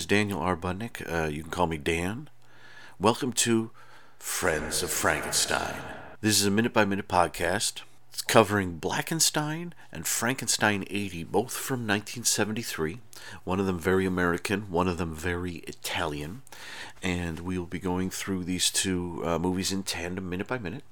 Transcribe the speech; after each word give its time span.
Is 0.00 0.06
Daniel 0.06 0.40
R. 0.40 0.56
Budnick. 0.56 1.06
Uh, 1.06 1.28
you 1.28 1.42
can 1.42 1.50
call 1.50 1.66
me 1.66 1.76
Dan. 1.76 2.30
Welcome 2.98 3.34
to 3.34 3.70
Friends 4.18 4.82
of 4.82 4.90
Frankenstein. 4.90 5.74
This 6.22 6.40
is 6.40 6.46
a 6.46 6.50
minute 6.50 6.72
by 6.72 6.86
minute 6.86 7.06
podcast. 7.06 7.82
It's 8.08 8.22
covering 8.22 8.78
Blackenstein 8.80 9.74
and 9.92 10.06
Frankenstein 10.06 10.86
80, 10.88 11.24
both 11.24 11.52
from 11.52 11.80
1973. 11.80 13.00
One 13.44 13.60
of 13.60 13.66
them 13.66 13.78
very 13.78 14.06
American, 14.06 14.70
one 14.70 14.88
of 14.88 14.96
them 14.96 15.14
very 15.14 15.56
Italian. 15.66 16.40
And 17.02 17.40
we 17.40 17.58
will 17.58 17.66
be 17.66 17.78
going 17.78 18.08
through 18.08 18.44
these 18.44 18.70
two 18.70 19.20
uh, 19.22 19.38
movies 19.38 19.70
in 19.70 19.82
tandem, 19.82 20.30
minute 20.30 20.46
by 20.46 20.56
minute 20.56 20.84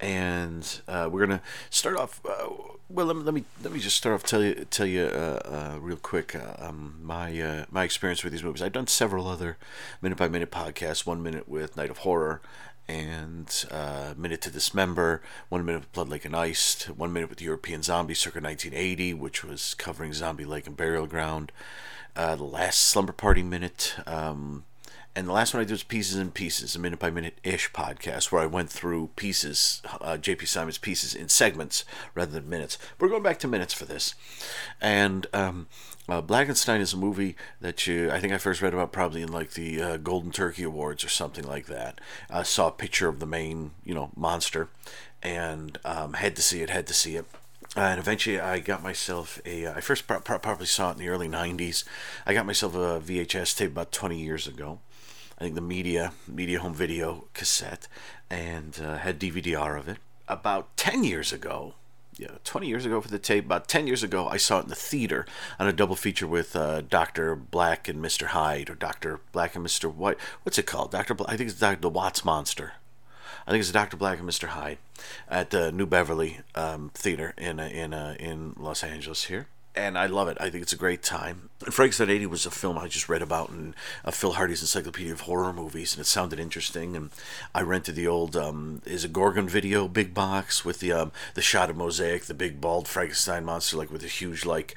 and 0.00 0.80
uh, 0.86 1.08
we're 1.10 1.26
gonna 1.26 1.42
start 1.70 1.96
off. 1.96 2.20
Uh, 2.24 2.48
well, 2.88 3.06
let 3.06 3.16
me, 3.16 3.22
let 3.22 3.34
me 3.34 3.44
let 3.62 3.72
me 3.72 3.80
just 3.80 3.96
start 3.96 4.14
off 4.14 4.22
tell 4.22 4.42
you 4.42 4.66
tell 4.70 4.86
you 4.86 5.04
uh, 5.04 5.40
uh 5.76 5.78
real 5.80 5.96
quick 5.96 6.34
uh, 6.34 6.54
um, 6.58 6.98
my 7.02 7.40
uh, 7.40 7.64
my 7.70 7.84
experience 7.84 8.22
with 8.22 8.32
these 8.32 8.42
movies. 8.42 8.62
I've 8.62 8.72
done 8.72 8.86
several 8.86 9.26
other 9.26 9.56
minute 10.00 10.18
by 10.18 10.28
minute 10.28 10.50
podcasts. 10.50 11.06
One 11.06 11.22
minute 11.22 11.48
with 11.48 11.76
Night 11.76 11.90
of 11.90 11.98
Horror, 11.98 12.40
and 12.88 13.46
Minute 14.16 14.40
to 14.42 14.50
Dismember. 14.50 15.22
One 15.48 15.64
minute 15.64 15.80
with 15.80 15.92
Blood 15.92 16.08
Lake 16.08 16.24
and 16.24 16.36
Ice. 16.36 16.88
One 16.88 17.12
minute 17.12 17.28
with 17.28 17.38
the 17.38 17.44
European 17.44 17.82
Zombie 17.82 18.14
circa 18.14 18.40
1980, 18.40 19.14
which 19.14 19.44
was 19.44 19.74
covering 19.74 20.12
Zombie 20.12 20.44
Lake 20.44 20.66
and 20.66 20.76
Burial 20.76 21.06
Ground. 21.06 21.52
the 22.14 22.36
last 22.36 22.80
Slumber 22.80 23.12
Party 23.12 23.42
minute. 23.42 23.96
Um, 24.06 24.64
and 25.14 25.26
the 25.26 25.32
last 25.32 25.52
one 25.52 25.60
I 25.60 25.64
did 25.64 25.72
was 25.72 25.82
Pieces 25.82 26.16
and 26.16 26.32
Pieces, 26.32 26.76
a 26.76 26.78
minute 26.78 26.98
by 26.98 27.10
minute 27.10 27.38
ish 27.42 27.72
podcast 27.72 28.30
where 28.30 28.42
I 28.42 28.46
went 28.46 28.70
through 28.70 29.10
pieces, 29.16 29.82
uh, 30.00 30.16
JP 30.20 30.46
Simon's 30.46 30.78
pieces 30.78 31.14
in 31.14 31.28
segments 31.28 31.84
rather 32.14 32.32
than 32.32 32.48
minutes. 32.48 32.78
We're 32.98 33.08
going 33.08 33.22
back 33.22 33.38
to 33.40 33.48
minutes 33.48 33.74
for 33.74 33.84
this. 33.84 34.14
And 34.80 35.26
um, 35.32 35.66
uh, 36.08 36.22
Blackenstein 36.22 36.80
is 36.80 36.92
a 36.92 36.96
movie 36.96 37.36
that 37.60 37.86
you, 37.86 38.10
I 38.10 38.20
think 38.20 38.32
I 38.32 38.38
first 38.38 38.62
read 38.62 38.74
about 38.74 38.92
probably 38.92 39.22
in 39.22 39.32
like 39.32 39.52
the 39.52 39.82
uh, 39.82 39.96
Golden 39.96 40.30
Turkey 40.30 40.62
Awards 40.62 41.04
or 41.04 41.08
something 41.08 41.44
like 41.44 41.66
that. 41.66 42.00
I 42.30 42.44
saw 42.44 42.68
a 42.68 42.72
picture 42.72 43.08
of 43.08 43.18
the 43.18 43.26
main, 43.26 43.72
you 43.84 43.94
know, 43.94 44.10
monster 44.16 44.68
and 45.22 45.78
um, 45.84 46.14
had 46.14 46.36
to 46.36 46.42
see 46.42 46.62
it, 46.62 46.70
had 46.70 46.86
to 46.86 46.94
see 46.94 47.16
it. 47.16 47.26
Uh, 47.76 47.80
and 47.80 48.00
eventually, 48.00 48.40
I 48.40 48.60
got 48.60 48.82
myself 48.82 49.40
a. 49.44 49.66
Uh, 49.66 49.74
I 49.74 49.80
first 49.80 50.06
pro- 50.06 50.20
pro- 50.20 50.38
probably 50.38 50.66
saw 50.66 50.88
it 50.90 50.92
in 50.94 50.98
the 50.98 51.08
early 51.08 51.28
'90s. 51.28 51.84
I 52.24 52.32
got 52.32 52.46
myself 52.46 52.74
a 52.74 53.00
VHS 53.00 53.56
tape 53.56 53.72
about 53.72 53.92
20 53.92 54.18
years 54.18 54.46
ago, 54.46 54.80
I 55.38 55.44
think 55.44 55.54
the 55.54 55.60
media 55.60 56.12
media 56.26 56.58
home 56.58 56.74
video 56.74 57.24
cassette 57.32 57.86
and 58.28 58.78
uh, 58.82 58.98
had 58.98 59.20
DVD-R 59.20 59.76
of 59.76 59.88
it. 59.88 59.98
About 60.26 60.76
10 60.76 61.04
years 61.04 61.32
ago, 61.32 61.74
yeah, 62.16 62.32
20 62.44 62.66
years 62.66 62.84
ago 62.84 63.00
for 63.00 63.08
the 63.08 63.20
tape, 63.20 63.44
about 63.44 63.68
10 63.68 63.86
years 63.86 64.02
ago, 64.02 64.26
I 64.26 64.36
saw 64.36 64.58
it 64.58 64.64
in 64.64 64.68
the 64.68 64.74
theater 64.74 65.24
on 65.58 65.68
a 65.68 65.72
double 65.72 65.94
feature 65.94 66.26
with 66.26 66.56
uh, 66.56 66.82
Dr. 66.82 67.36
Black 67.36 67.88
and 67.88 68.04
Mr. 68.04 68.26
Hyde, 68.26 68.68
or 68.68 68.74
Dr. 68.74 69.20
Black 69.32 69.54
and 69.54 69.64
Mr. 69.64 69.92
White. 69.92 70.18
What's 70.42 70.58
it 70.58 70.66
called? 70.66 70.90
Dr. 70.90 71.14
Black, 71.14 71.32
I 71.32 71.36
think 71.36 71.50
it's 71.50 71.60
Dr. 71.60 71.80
the 71.80 71.88
Watts 71.88 72.24
Monster. 72.24 72.72
I 73.46 73.52
think 73.52 73.60
it's 73.60 73.72
Dr. 73.72 73.96
Black 73.96 74.18
and 74.18 74.28
Mr. 74.28 74.48
Hyde 74.48 74.78
at 75.30 75.50
the 75.50 75.72
New 75.72 75.86
Beverly 75.86 76.40
um, 76.54 76.90
Theater 76.92 77.32
in, 77.38 77.60
uh, 77.60 77.68
in, 77.68 77.94
uh, 77.94 78.16
in 78.18 78.54
Los 78.58 78.82
Angeles 78.82 79.24
here 79.24 79.46
and 79.78 79.96
I 79.96 80.06
love 80.06 80.28
it. 80.28 80.36
I 80.40 80.50
think 80.50 80.62
it's 80.62 80.72
a 80.72 80.76
great 80.76 81.02
time. 81.02 81.50
Frankenstein 81.70 82.10
80 82.10 82.26
was 82.26 82.46
a 82.46 82.50
film 82.50 82.78
I 82.78 82.88
just 82.88 83.08
read 83.08 83.22
about 83.22 83.50
in 83.50 83.74
uh, 84.04 84.10
Phil 84.10 84.32
Hardy's 84.32 84.60
Encyclopedia 84.60 85.12
of 85.12 85.22
Horror 85.22 85.52
Movies, 85.52 85.94
and 85.94 86.00
it 86.00 86.06
sounded 86.06 86.38
interesting. 86.40 86.96
And 86.96 87.10
I 87.54 87.62
rented 87.62 87.94
the 87.94 88.06
old 88.06 88.36
um, 88.36 88.82
is 88.84 89.04
a 89.04 89.08
Gorgon 89.08 89.48
video 89.48 89.86
big 89.86 90.14
box 90.14 90.64
with 90.64 90.80
the 90.80 90.92
um, 90.92 91.12
the 91.34 91.42
shot 91.42 91.70
of 91.70 91.76
Mosaic, 91.76 92.24
the 92.24 92.34
big 92.34 92.60
bald 92.60 92.88
Frankenstein 92.88 93.44
monster, 93.44 93.76
like 93.76 93.90
with 93.90 94.02
a 94.02 94.08
huge 94.08 94.44
like 94.44 94.74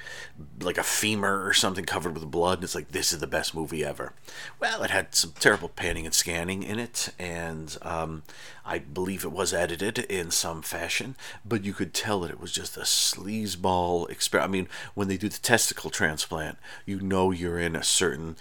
like 0.60 0.78
a 0.78 0.82
femur 0.82 1.44
or 1.44 1.52
something 1.52 1.84
covered 1.84 2.14
with 2.14 2.30
blood. 2.30 2.58
And 2.58 2.64
it's 2.64 2.74
like 2.74 2.88
this 2.88 3.12
is 3.12 3.18
the 3.18 3.26
best 3.26 3.54
movie 3.54 3.84
ever. 3.84 4.12
Well, 4.60 4.82
it 4.82 4.90
had 4.90 5.14
some 5.14 5.34
terrible 5.38 5.68
panning 5.68 6.04
and 6.04 6.14
scanning 6.14 6.62
in 6.62 6.78
it, 6.78 7.10
and 7.18 7.76
um, 7.82 8.22
I 8.64 8.78
believe 8.78 9.24
it 9.24 9.32
was 9.32 9.52
edited 9.52 9.98
in 9.98 10.30
some 10.30 10.62
fashion, 10.62 11.16
but 11.44 11.64
you 11.64 11.72
could 11.72 11.92
tell 11.92 12.20
that 12.20 12.30
it 12.30 12.40
was 12.40 12.52
just 12.52 12.76
a 12.76 12.80
sleazeball 12.80 14.08
experiment. 14.08 14.50
I 14.50 14.52
mean, 14.52 14.68
when 14.94 15.08
they 15.08 15.16
do 15.16 15.28
the 15.28 15.38
testicle 15.38 15.90
transplant, 15.90 16.58
you 16.86 17.00
know 17.00 17.30
you're 17.30 17.58
in 17.58 17.76
a 17.76 17.84
certain 17.84 18.36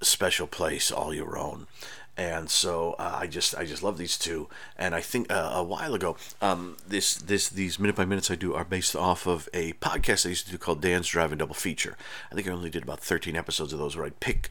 special 0.00 0.46
place 0.46 0.90
all 0.90 1.14
your 1.14 1.38
own 1.38 1.66
and 2.16 2.48
so 2.48 2.94
uh, 2.98 3.18
I 3.20 3.26
just 3.26 3.54
I 3.54 3.66
just 3.66 3.82
love 3.82 3.98
these 3.98 4.16
two. 4.16 4.48
And 4.78 4.94
I 4.94 5.00
think 5.00 5.30
uh, 5.30 5.50
a 5.54 5.62
while 5.62 5.94
ago, 5.94 6.16
um, 6.40 6.78
this 6.86 7.14
this 7.14 7.48
these 7.48 7.78
minute 7.78 7.96
by 7.96 8.06
minutes 8.06 8.30
I 8.30 8.36
do 8.36 8.54
are 8.54 8.64
based 8.64 8.96
off 8.96 9.26
of 9.26 9.48
a 9.52 9.74
podcast 9.74 10.24
I 10.24 10.30
used 10.30 10.46
to 10.46 10.52
do 10.52 10.58
called 10.58 10.80
Dan's 10.80 11.08
Drive-In 11.08 11.38
Double 11.38 11.54
Feature. 11.54 11.96
I 12.32 12.34
think 12.34 12.48
I 12.48 12.52
only 12.52 12.70
did 12.70 12.84
about 12.84 13.00
13 13.00 13.36
episodes 13.36 13.72
of 13.72 13.78
those 13.78 13.96
where 13.96 14.06
I'd 14.06 14.20
pick 14.20 14.48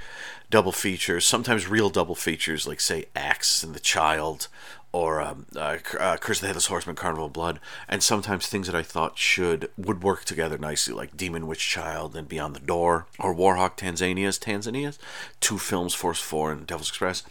double 0.51 0.71
features, 0.71 1.25
sometimes 1.25 1.67
real 1.67 1.89
double 1.89 2.15
features, 2.15 2.67
like 2.67 2.79
say 2.79 3.05
Axe 3.15 3.63
and 3.63 3.73
the 3.73 3.79
Child, 3.79 4.47
or 4.95 5.19
um, 5.21 5.45
uh, 5.55 5.77
uh, 5.99 6.15
the 6.15 6.47
Headless 6.47 6.67
Horseman, 6.67 6.95
Carnival 6.95 7.29
Blood, 7.29 7.59
and 7.89 8.01
sometimes 8.01 8.47
things 8.47 8.67
that 8.67 8.75
I 8.75 8.83
thought 8.83 9.17
should 9.17 9.69
would 9.77 10.03
work 10.03 10.23
together 10.23 10.57
nicely, 10.57 10.93
like 10.93 11.17
Demon 11.17 11.47
Witch 11.47 11.67
Child 11.67 12.15
and 12.15 12.29
Beyond 12.29 12.55
the 12.55 12.61
Door, 12.61 13.07
or 13.19 13.35
Warhawk 13.35 13.75
Tanzania's 13.75 14.39
Tanzania's, 14.39 14.97
two 15.41 15.57
films, 15.57 15.93
Force 15.93 16.19
Four 16.19 16.51
and 16.51 16.65
Devil's 16.65 16.89
Express 16.89 17.23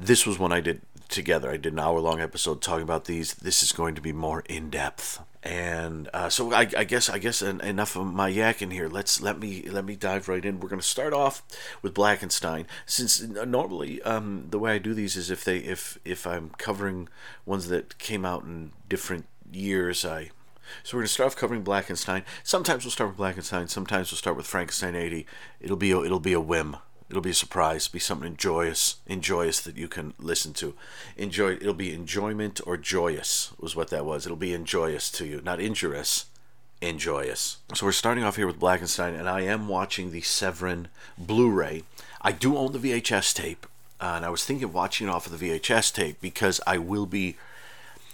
this 0.00 0.26
was 0.26 0.38
one 0.38 0.50
I 0.50 0.60
did 0.60 0.80
together. 1.08 1.50
I 1.50 1.58
did 1.58 1.74
an 1.74 1.78
hour 1.78 2.00
long 2.00 2.20
episode 2.20 2.62
talking 2.62 2.82
about 2.82 3.04
these. 3.04 3.34
This 3.34 3.62
is 3.62 3.72
going 3.72 3.94
to 3.94 4.00
be 4.00 4.12
more 4.12 4.42
in 4.48 4.70
depth. 4.70 5.20
And 5.42 6.08
uh, 6.12 6.28
so 6.28 6.52
I, 6.52 6.68
I, 6.76 6.84
guess 6.84 7.08
I 7.08 7.18
guess 7.18 7.40
enough 7.40 7.96
of 7.96 8.06
my 8.12 8.30
yakking 8.30 8.72
here. 8.72 8.88
Let's 8.88 9.22
let 9.22 9.38
me 9.38 9.62
let 9.62 9.86
me 9.86 9.96
dive 9.96 10.28
right 10.28 10.44
in. 10.44 10.60
We're 10.60 10.68
going 10.68 10.82
to 10.82 10.86
start 10.86 11.14
off 11.14 11.42
with 11.80 11.94
Blackenstein, 11.94 12.66
since 12.84 13.22
normally 13.22 14.02
um, 14.02 14.48
the 14.50 14.58
way 14.58 14.74
I 14.74 14.78
do 14.78 14.92
these 14.92 15.16
is 15.16 15.30
if 15.30 15.42
they 15.42 15.58
if 15.58 15.98
if 16.04 16.26
I'm 16.26 16.50
covering 16.58 17.08
ones 17.46 17.68
that 17.68 17.96
came 17.96 18.26
out 18.26 18.44
in 18.44 18.72
different 18.88 19.26
years, 19.50 20.04
I 20.04 20.30
so 20.82 20.96
we're 20.96 21.02
going 21.02 21.08
to 21.08 21.12
start 21.12 21.26
off 21.28 21.36
covering 21.36 21.64
Blackenstein. 21.64 22.22
Sometimes 22.42 22.84
we'll 22.84 22.92
start 22.92 23.10
with 23.10 23.18
Blackenstein. 23.18 23.68
Sometimes 23.68 24.10
we'll 24.10 24.18
start 24.18 24.36
with 24.36 24.46
Frankenstein 24.46 24.94
80. 24.94 25.26
It'll 25.60 25.76
be 25.76 25.90
a, 25.90 26.00
it'll 26.00 26.20
be 26.20 26.32
a 26.32 26.40
whim. 26.40 26.76
It'll 27.10 27.20
be 27.20 27.30
a 27.30 27.34
surprise, 27.34 27.88
be 27.88 27.98
something 27.98 28.36
joyous, 28.36 28.96
enjoyous 29.04 29.58
that 29.62 29.76
you 29.76 29.88
can 29.88 30.14
listen 30.20 30.52
to. 30.54 30.74
Enjoy. 31.16 31.54
It'll 31.54 31.74
be 31.74 31.92
enjoyment 31.92 32.60
or 32.64 32.76
joyous 32.76 33.50
was 33.58 33.74
what 33.74 33.90
that 33.90 34.06
was. 34.06 34.24
It'll 34.24 34.36
be 34.36 34.54
enjoyous 34.54 35.10
to 35.12 35.26
you, 35.26 35.40
not 35.44 35.60
injurious, 35.60 36.26
enjoyous. 36.80 37.56
So 37.74 37.84
we're 37.86 37.92
starting 37.92 38.22
off 38.22 38.36
here 38.36 38.46
with 38.46 38.60
Blackenstein, 38.60 39.18
and 39.18 39.28
I 39.28 39.40
am 39.40 39.66
watching 39.66 40.12
the 40.12 40.20
Severin 40.20 40.86
Blu-ray. 41.18 41.82
I 42.22 42.30
do 42.30 42.56
own 42.56 42.70
the 42.70 42.78
VHS 42.78 43.34
tape, 43.34 43.66
uh, 44.00 44.12
and 44.14 44.24
I 44.24 44.30
was 44.30 44.44
thinking 44.44 44.64
of 44.64 44.74
watching 44.74 45.08
it 45.08 45.10
off 45.10 45.26
of 45.26 45.36
the 45.36 45.50
VHS 45.50 45.92
tape 45.92 46.20
because 46.20 46.60
I 46.64 46.78
will 46.78 47.06
be 47.06 47.36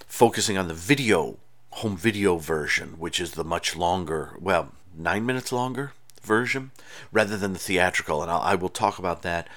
focusing 0.06 0.56
on 0.56 0.68
the 0.68 0.74
video 0.74 1.36
home 1.70 1.98
video 1.98 2.38
version, 2.38 2.94
which 2.98 3.20
is 3.20 3.32
the 3.32 3.44
much 3.44 3.76
longer, 3.76 4.36
well, 4.40 4.72
nine 4.96 5.26
minutes 5.26 5.52
longer 5.52 5.92
version 6.26 6.72
rather 7.12 7.36
than 7.36 7.52
the 7.52 7.58
theatrical, 7.58 8.22
and 8.22 8.30
I'll, 8.30 8.40
I 8.40 8.54
will 8.54 8.68
talk 8.68 8.98
about 8.98 9.22
that 9.22 9.48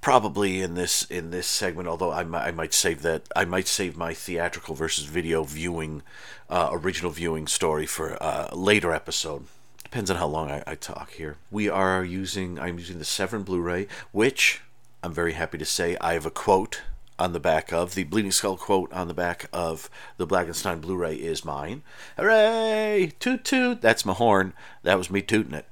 probably 0.00 0.62
in 0.62 0.74
this 0.74 1.04
in 1.04 1.30
this 1.30 1.46
segment. 1.46 1.88
Although 1.88 2.10
I, 2.10 2.22
I 2.22 2.50
might 2.50 2.74
save 2.74 3.02
that 3.02 3.28
I 3.36 3.44
might 3.44 3.68
save 3.68 3.96
my 3.96 4.14
theatrical 4.14 4.74
versus 4.74 5.04
video 5.04 5.44
viewing, 5.44 6.02
uh, 6.48 6.70
original 6.72 7.10
viewing 7.10 7.46
story 7.46 7.86
for 7.86 8.16
a 8.20 8.50
later 8.54 8.92
episode. 8.92 9.44
Depends 9.84 10.10
on 10.10 10.18
how 10.18 10.26
long 10.26 10.50
I, 10.50 10.62
I 10.66 10.74
talk 10.74 11.12
here. 11.12 11.36
We 11.50 11.68
are 11.68 12.04
using 12.04 12.58
I'm 12.58 12.78
using 12.78 12.98
the 12.98 13.04
Severin 13.04 13.42
Blu-ray, 13.42 13.86
which 14.12 14.60
I'm 15.02 15.12
very 15.12 15.32
happy 15.32 15.58
to 15.58 15.64
say 15.64 15.96
I 16.00 16.14
have 16.14 16.26
a 16.26 16.30
quote 16.30 16.82
on 17.18 17.32
the 17.32 17.40
back 17.40 17.72
of. 17.72 17.94
The 17.94 18.04
Bleeding 18.04 18.30
Skull 18.30 18.56
quote 18.56 18.92
on 18.92 19.08
the 19.08 19.14
back 19.14 19.46
of 19.52 19.90
the 20.16 20.26
Blackenstein 20.26 20.80
Blu 20.80 20.96
ray 20.96 21.14
is 21.16 21.44
mine. 21.44 21.82
Hooray! 22.16 23.12
Toot 23.18 23.44
toot! 23.44 23.80
That's 23.80 24.04
my 24.04 24.12
horn. 24.12 24.52
That 24.82 24.98
was 24.98 25.10
me 25.10 25.22
tooting 25.22 25.54
it. 25.54 25.66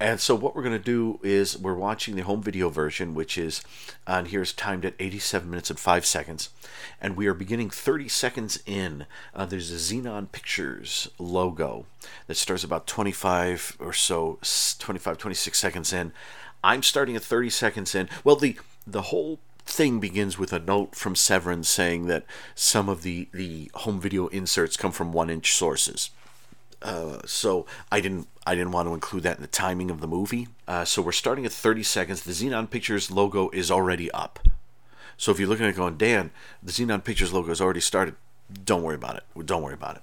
And 0.00 0.18
so 0.18 0.34
what 0.34 0.56
we're 0.56 0.62
going 0.62 0.78
to 0.78 0.82
do 0.82 1.20
is 1.22 1.58
we're 1.58 1.74
watching 1.74 2.16
the 2.16 2.22
home 2.22 2.42
video 2.42 2.70
version, 2.70 3.14
which 3.14 3.36
is 3.36 3.62
on 4.06 4.24
here 4.24 4.40
is 4.40 4.54
timed 4.54 4.86
at 4.86 4.94
87 4.98 5.48
minutes 5.48 5.68
and 5.68 5.78
5 5.78 6.06
seconds. 6.06 6.48
And 7.02 7.18
we 7.18 7.26
are 7.26 7.34
beginning 7.34 7.68
30 7.68 8.08
seconds 8.08 8.62
in. 8.64 9.04
Uh, 9.34 9.44
there's 9.44 9.70
a 9.70 9.74
Xenon 9.74 10.32
Pictures 10.32 11.10
logo 11.18 11.84
that 12.28 12.38
starts 12.38 12.64
about 12.64 12.86
25 12.86 13.76
or 13.78 13.92
so, 13.92 14.38
25, 14.78 15.18
26 15.18 15.58
seconds 15.58 15.92
in. 15.92 16.12
I'm 16.64 16.82
starting 16.82 17.14
at 17.14 17.22
30 17.22 17.50
seconds 17.50 17.94
in. 17.94 18.08
Well, 18.24 18.36
the 18.36 18.58
the 18.86 19.02
whole 19.02 19.38
thing 19.66 20.00
begins 20.00 20.38
with 20.38 20.54
a 20.54 20.58
note 20.58 20.96
from 20.96 21.14
Severin 21.14 21.62
saying 21.62 22.06
that 22.06 22.24
some 22.54 22.88
of 22.88 23.02
the, 23.02 23.28
the 23.32 23.70
home 23.74 24.00
video 24.00 24.28
inserts 24.28 24.78
come 24.78 24.92
from 24.92 25.12
one 25.12 25.28
inch 25.28 25.54
sources. 25.54 26.10
Uh, 26.82 27.18
so 27.26 27.66
I 27.92 28.00
didn't 28.00 28.28
I 28.46 28.54
didn't 28.54 28.72
want 28.72 28.88
to 28.88 28.94
include 28.94 29.22
that 29.24 29.36
in 29.36 29.42
the 29.42 29.48
timing 29.48 29.90
of 29.90 30.00
the 30.00 30.06
movie. 30.08 30.48
Uh, 30.66 30.84
so 30.84 31.02
we're 31.02 31.12
starting 31.12 31.44
at 31.44 31.52
30 31.52 31.82
seconds. 31.82 32.22
The 32.22 32.32
Xenon 32.32 32.70
Pictures 32.70 33.10
logo 33.10 33.50
is 33.50 33.70
already 33.70 34.10
up. 34.12 34.40
So 35.16 35.30
if 35.30 35.38
you're 35.38 35.48
looking 35.48 35.66
at 35.66 35.70
it 35.70 35.76
going, 35.76 35.98
Dan, 35.98 36.30
the 36.62 36.72
Xenon 36.72 37.04
Pictures 37.04 37.32
logo 37.32 37.48
has 37.48 37.60
already 37.60 37.80
started. 37.80 38.14
Don't 38.64 38.82
worry 38.82 38.94
about 38.94 39.16
it. 39.16 39.46
Don't 39.46 39.62
worry 39.62 39.74
about 39.74 39.96
it. 39.96 40.02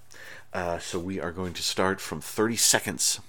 Uh, 0.54 0.78
so 0.78 1.00
we 1.00 1.20
are 1.20 1.32
going 1.32 1.54
to 1.54 1.64
start 1.64 2.00
from 2.00 2.22
30 2.22 2.56
seconds. 2.56 3.20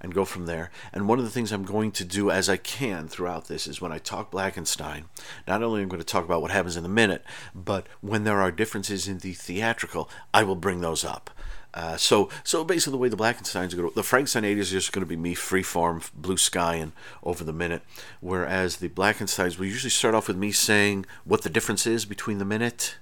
and 0.00 0.14
go 0.14 0.24
from 0.24 0.46
there. 0.46 0.70
And 0.92 1.08
one 1.08 1.18
of 1.18 1.24
the 1.24 1.30
things 1.30 1.52
I'm 1.52 1.64
going 1.64 1.92
to 1.92 2.04
do 2.04 2.30
as 2.30 2.48
I 2.48 2.56
can 2.56 3.08
throughout 3.08 3.48
this 3.48 3.66
is 3.66 3.80
when 3.80 3.92
I 3.92 3.98
talk 3.98 4.30
Blackenstein, 4.30 5.04
not 5.46 5.62
only 5.62 5.82
am 5.82 5.88
I 5.88 5.90
going 5.90 6.00
to 6.00 6.04
talk 6.04 6.24
about 6.24 6.42
what 6.42 6.50
happens 6.50 6.76
in 6.76 6.82
the 6.82 6.88
minute, 6.88 7.24
but 7.54 7.86
when 8.00 8.24
there 8.24 8.40
are 8.40 8.50
differences 8.50 9.08
in 9.08 9.18
the 9.18 9.32
theatrical, 9.32 10.08
I 10.32 10.42
will 10.42 10.56
bring 10.56 10.80
those 10.80 11.04
up. 11.04 11.30
Uh, 11.76 11.94
so, 11.94 12.30
so 12.42 12.64
basically, 12.64 12.92
the 12.92 12.96
way 12.96 13.10
the 13.10 13.18
Blackensteins 13.18 13.74
are 13.74 13.76
going 13.76 13.88
to, 13.90 13.94
the 13.94 14.02
Frankenstein 14.02 14.46
80 14.46 14.60
is 14.60 14.70
just 14.70 14.92
going 14.92 15.04
to 15.04 15.08
be 15.08 15.16
me 15.16 15.34
freeform, 15.34 16.10
blue 16.14 16.38
sky, 16.38 16.76
and 16.76 16.92
over 17.22 17.44
the 17.44 17.52
minute. 17.52 17.82
Whereas 18.20 18.78
the 18.78 18.88
Blackensteins 18.88 19.58
will 19.58 19.66
usually 19.66 19.90
start 19.90 20.14
off 20.14 20.26
with 20.26 20.38
me 20.38 20.52
saying 20.52 21.04
what 21.24 21.42
the 21.42 21.50
difference 21.50 21.86
is 21.86 22.06
between 22.06 22.38
the 22.38 22.46
minute 22.46 22.96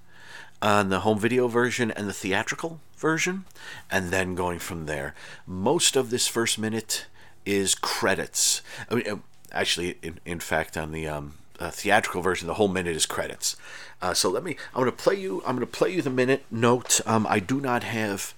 on 0.60 0.88
the 0.88 1.00
home 1.00 1.20
video 1.20 1.46
version 1.46 1.92
and 1.92 2.08
the 2.08 2.12
theatrical 2.12 2.80
version, 2.96 3.44
and 3.92 4.10
then 4.10 4.34
going 4.34 4.58
from 4.58 4.86
there. 4.86 5.14
Most 5.46 5.94
of 5.94 6.10
this 6.10 6.26
first 6.26 6.58
minute 6.58 7.06
is 7.46 7.76
credits. 7.76 8.60
I 8.90 8.94
mean, 8.96 9.08
uh, 9.08 9.16
actually, 9.52 9.98
in, 10.02 10.18
in 10.24 10.40
fact, 10.40 10.76
on 10.76 10.90
the 10.90 11.06
um, 11.06 11.34
uh, 11.60 11.70
theatrical 11.70 12.22
version, 12.22 12.48
the 12.48 12.54
whole 12.54 12.66
minute 12.66 12.96
is 12.96 13.06
credits. 13.06 13.56
Uh, 14.02 14.14
so 14.14 14.30
let 14.30 14.42
me. 14.42 14.56
I'm 14.74 14.82
going 14.82 14.90
to 14.90 15.02
play 15.02 15.14
you. 15.14 15.42
I'm 15.46 15.54
going 15.54 15.60
to 15.60 15.66
play 15.66 15.90
you 15.90 16.02
the 16.02 16.10
minute. 16.10 16.44
Note: 16.50 17.00
um, 17.06 17.24
I 17.28 17.38
do 17.38 17.60
not 17.60 17.84
have. 17.84 18.34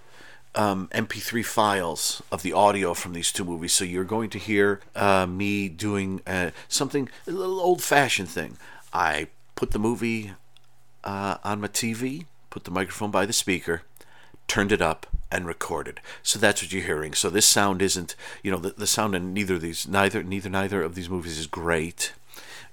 Um, 0.57 0.89
MP3 0.89 1.45
files 1.45 2.23
of 2.33 2.43
the 2.43 2.55
audio 2.55 2.95
from 2.95 3.13
these 3.13 3.31
two 3.31 3.45
movies, 3.45 3.75
so 3.75 3.85
you're 3.85 4.05
going 4.05 4.31
to 4.31 4.39
hear 4.39 4.81
uh, 4.95 5.27
me 5.27 5.69
doing 5.69 6.23
uh, 6.27 6.51
something 6.67 7.11
a 7.27 7.31
little 7.31 7.61
old-fashioned 7.61 8.31
thing. 8.31 8.57
I 8.91 9.29
put 9.55 9.73
the 9.73 9.79
movie 9.79 10.33
uh, 11.05 11.37
on 11.45 11.61
my 11.61 11.69
TV, 11.69 12.25
put 12.49 12.65
the 12.65 12.71
microphone 12.71 13.11
by 13.11 13.27
the 13.27 13.35
speaker, 13.35 13.83
turned 14.49 14.73
it 14.73 14.81
up, 14.81 15.07
and 15.31 15.47
recorded. 15.47 16.01
So 16.23 16.39
that's 16.39 16.63
what 16.63 16.73
you're 16.73 16.83
hearing. 16.83 17.15
So 17.15 17.31
this 17.31 17.47
sound 17.47 17.83
isn't, 17.83 18.15
you 18.43 18.51
know, 18.51 18.59
the, 18.59 18.71
the 18.71 18.87
sound 18.87 19.15
in 19.15 19.35
neither 19.35 19.55
of 19.55 19.61
these, 19.61 19.87
neither, 19.87 20.23
neither, 20.23 20.49
neither 20.49 20.83
of 20.83 20.95
these 20.95 21.11
movies 21.11 21.39
is 21.39 21.47
great, 21.47 22.13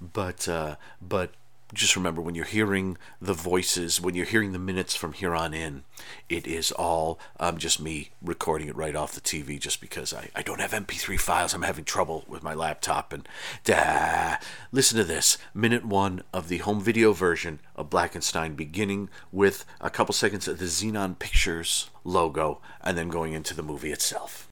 but, 0.00 0.48
uh, 0.48 0.76
but 1.02 1.32
just 1.74 1.96
remember 1.96 2.20
when 2.20 2.34
you're 2.34 2.44
hearing 2.44 2.96
the 3.20 3.34
voices, 3.34 4.00
when 4.00 4.14
you're 4.14 4.24
hearing 4.24 4.52
the 4.52 4.58
minutes 4.58 4.94
from 4.94 5.12
here 5.12 5.34
on 5.34 5.52
in, 5.52 5.84
it 6.28 6.46
is 6.46 6.72
all 6.72 7.18
um, 7.38 7.58
just 7.58 7.80
me 7.80 8.10
recording 8.22 8.68
it 8.68 8.76
right 8.76 8.96
off 8.96 9.12
the 9.12 9.20
TV 9.20 9.58
just 9.58 9.80
because 9.80 10.14
I, 10.14 10.30
I 10.34 10.42
don't 10.42 10.60
have 10.60 10.70
MP3 10.72 11.18
files. 11.20 11.54
I'm 11.54 11.62
having 11.62 11.84
trouble 11.84 12.24
with 12.28 12.42
my 12.42 12.54
laptop. 12.54 13.12
And 13.12 13.28
da, 13.64 14.36
listen 14.72 14.98
to 14.98 15.04
this 15.04 15.38
minute 15.52 15.84
one 15.84 16.22
of 16.32 16.48
the 16.48 16.58
home 16.58 16.80
video 16.80 17.12
version 17.12 17.60
of 17.76 17.90
Blackenstein, 17.90 18.56
beginning 18.56 19.08
with 19.32 19.64
a 19.80 19.90
couple 19.90 20.14
seconds 20.14 20.48
of 20.48 20.58
the 20.58 20.66
Xenon 20.66 21.18
Pictures 21.18 21.90
logo 22.04 22.60
and 22.80 22.96
then 22.96 23.08
going 23.08 23.32
into 23.32 23.54
the 23.54 23.62
movie 23.62 23.92
itself. 23.92 24.48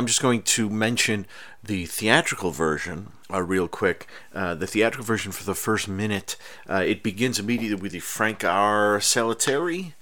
I'm 0.00 0.06
just 0.06 0.22
going 0.22 0.40
to 0.40 0.70
mention 0.70 1.26
the 1.62 1.84
theatrical 1.84 2.52
version 2.52 3.12
uh, 3.30 3.42
real 3.42 3.68
quick. 3.68 4.06
Uh, 4.34 4.54
the 4.54 4.66
theatrical 4.66 5.04
version 5.04 5.30
for 5.30 5.44
the 5.44 5.54
first 5.54 5.88
minute, 5.88 6.36
uh, 6.70 6.82
it 6.86 7.02
begins 7.02 7.38
immediately 7.38 7.78
with 7.78 7.92
the 7.92 8.00
Frank 8.00 8.42
R. 8.42 8.98
Saletri 9.00 9.92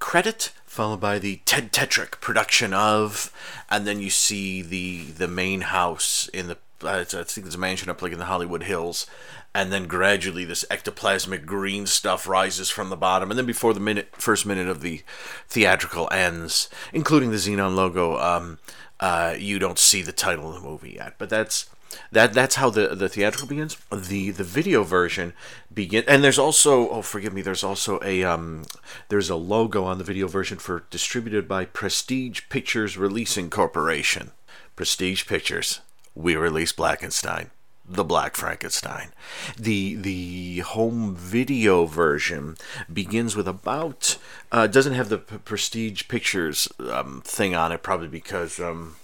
credit, 0.00 0.50
followed 0.66 0.98
by 1.00 1.20
the 1.20 1.36
Ted 1.44 1.70
Tetrick 1.70 2.20
production 2.20 2.74
of, 2.74 3.32
and 3.70 3.86
then 3.86 4.00
you 4.00 4.10
see 4.10 4.60
the 4.60 5.04
the 5.12 5.28
main 5.28 5.60
house 5.60 6.28
in 6.34 6.48
the 6.48 6.58
I 6.82 7.04
think 7.04 7.46
it's 7.46 7.54
a 7.54 7.58
mansion 7.58 7.90
up 7.90 8.02
like 8.02 8.12
in 8.12 8.18
the 8.18 8.24
Hollywood 8.26 8.64
Hills, 8.64 9.06
and 9.54 9.72
then 9.72 9.86
gradually 9.86 10.44
this 10.44 10.64
ectoplasmic 10.70 11.46
green 11.46 11.86
stuff 11.86 12.26
rises 12.26 12.70
from 12.70 12.90
the 12.90 12.96
bottom, 12.96 13.30
and 13.30 13.38
then 13.38 13.46
before 13.46 13.72
the 13.72 13.80
minute 13.80 14.08
first 14.16 14.44
minute 14.44 14.68
of 14.68 14.80
the 14.80 15.02
theatrical 15.48 16.08
ends, 16.12 16.68
including 16.92 17.30
the 17.30 17.36
Xenon 17.36 17.74
logo, 17.74 18.18
um, 18.18 18.58
uh, 19.00 19.34
you 19.38 19.58
don't 19.58 19.78
see 19.78 20.02
the 20.02 20.12
title 20.12 20.48
of 20.48 20.54
the 20.54 20.68
movie 20.68 20.94
yet. 20.96 21.14
But 21.18 21.30
that's 21.30 21.70
that 22.12 22.32
that's 22.32 22.56
how 22.56 22.70
the 22.70 22.88
the 22.94 23.08
theatrical 23.08 23.48
begins. 23.48 23.76
The 23.92 24.30
the 24.30 24.44
video 24.44 24.82
version 24.82 25.32
begin, 25.72 26.04
and 26.08 26.24
there's 26.24 26.38
also 26.38 26.88
oh 26.88 27.02
forgive 27.02 27.32
me, 27.32 27.42
there's 27.42 27.64
also 27.64 28.00
a 28.02 28.24
um 28.24 28.64
there's 29.08 29.30
a 29.30 29.36
logo 29.36 29.84
on 29.84 29.98
the 29.98 30.04
video 30.04 30.26
version 30.26 30.58
for 30.58 30.84
distributed 30.90 31.46
by 31.46 31.64
Prestige 31.64 32.42
Pictures 32.48 32.96
Releasing 32.96 33.50
Corporation. 33.50 34.32
Prestige 34.76 35.26
Pictures 35.26 35.80
we 36.14 36.36
release 36.36 36.72
Blackenstein, 36.72 37.50
the 37.86 38.04
Black 38.04 38.36
Frankenstein. 38.36 39.12
The 39.58 39.94
the 39.96 40.58
home 40.60 41.14
video 41.14 41.84
version 41.86 42.56
begins 42.92 43.36
with 43.36 43.48
about 43.48 44.16
uh, 44.52 44.66
doesn't 44.66 44.94
have 44.94 45.08
the 45.08 45.18
Prestige 45.18 46.08
Pictures 46.08 46.68
um, 46.78 47.22
thing 47.24 47.54
on 47.54 47.72
it, 47.72 47.82
probably 47.82 48.08
because 48.08 48.60
um, 48.60 48.96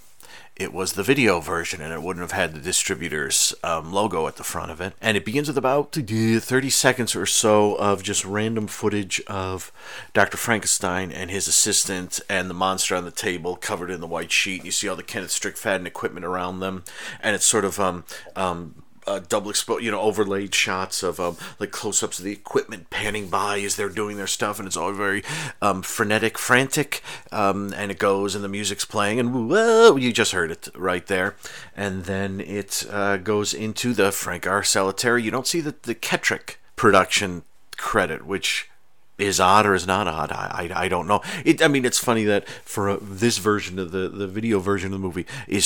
it 0.61 0.73
was 0.73 0.93
the 0.93 1.03
video 1.03 1.39
version 1.39 1.81
and 1.81 1.91
it 1.91 2.01
wouldn't 2.01 2.21
have 2.21 2.37
had 2.37 2.53
the 2.53 2.59
distributor's 2.59 3.55
um, 3.63 3.91
logo 3.91 4.27
at 4.27 4.35
the 4.35 4.43
front 4.43 4.71
of 4.71 4.79
it. 4.79 4.93
And 5.01 5.17
it 5.17 5.25
begins 5.25 5.47
with 5.47 5.57
about 5.57 5.91
30 5.93 6.69
seconds 6.69 7.15
or 7.15 7.25
so 7.25 7.75
of 7.75 8.03
just 8.03 8.23
random 8.23 8.67
footage 8.67 9.21
of 9.27 9.71
Dr. 10.13 10.37
Frankenstein 10.37 11.11
and 11.11 11.31
his 11.31 11.47
assistant 11.47 12.19
and 12.29 12.49
the 12.49 12.53
monster 12.53 12.95
on 12.95 13.05
the 13.05 13.11
table 13.11 13.55
covered 13.55 13.89
in 13.89 14.01
the 14.01 14.07
white 14.07 14.31
sheet. 14.31 14.63
You 14.63 14.71
see 14.71 14.87
all 14.87 14.95
the 14.95 15.03
Kenneth 15.03 15.31
Strickfaden 15.31 15.85
equipment 15.85 16.25
around 16.25 16.59
them. 16.59 16.83
And 17.21 17.35
it's 17.35 17.45
sort 17.45 17.65
of 17.65 17.79
um, 17.79 18.03
um, 18.35 18.83
uh, 19.11 19.19
double 19.27 19.49
exposed, 19.49 19.83
you 19.83 19.91
know, 19.91 19.99
overlaid 20.01 20.53
shots 20.55 21.03
of 21.03 21.19
um, 21.19 21.37
like 21.59 21.71
close-ups 21.71 22.19
of 22.19 22.25
the 22.25 22.31
equipment 22.31 22.89
panning 22.89 23.29
by 23.29 23.59
as 23.59 23.75
they're 23.75 23.89
doing 23.89 24.17
their 24.17 24.27
stuff, 24.27 24.59
and 24.59 24.67
it's 24.67 24.77
all 24.77 24.91
very 24.91 25.23
um, 25.61 25.81
frenetic, 25.81 26.37
frantic, 26.37 27.01
um, 27.31 27.73
and 27.75 27.91
it 27.91 27.99
goes, 27.99 28.35
and 28.35 28.43
the 28.43 28.49
music's 28.49 28.85
playing, 28.85 29.19
and 29.19 29.49
whoa, 29.49 29.95
you 29.95 30.11
just 30.13 30.31
heard 30.31 30.51
it 30.51 30.69
right 30.75 31.07
there, 31.07 31.35
and 31.75 32.05
then 32.05 32.39
it 32.39 32.85
uh, 32.89 33.17
goes 33.17 33.53
into 33.53 33.93
the 33.93 34.11
Frank 34.11 34.47
R. 34.47 34.61
Saletri. 34.61 35.23
You 35.23 35.31
don't 35.31 35.47
see 35.47 35.61
the 35.61 35.75
the 35.83 35.95
Ketrick 35.95 36.57
production 36.75 37.43
credit, 37.77 38.25
which 38.25 38.69
is 39.17 39.39
odd 39.39 39.65
or 39.65 39.75
is 39.75 39.85
not 39.85 40.07
odd. 40.07 40.31
I, 40.31 40.69
I, 40.73 40.85
I 40.85 40.87
don't 40.87 41.07
know. 41.07 41.21
It, 41.45 41.61
I 41.61 41.67
mean, 41.67 41.85
it's 41.85 41.99
funny 41.99 42.23
that 42.25 42.47
for 42.49 42.89
a, 42.89 42.97
this 42.97 43.37
version 43.37 43.77
of 43.77 43.91
the, 43.91 44.09
the 44.09 44.27
video 44.27 44.59
version 44.59 44.87
of 44.87 44.93
the 44.93 44.99
movie 44.99 45.27
is 45.47 45.65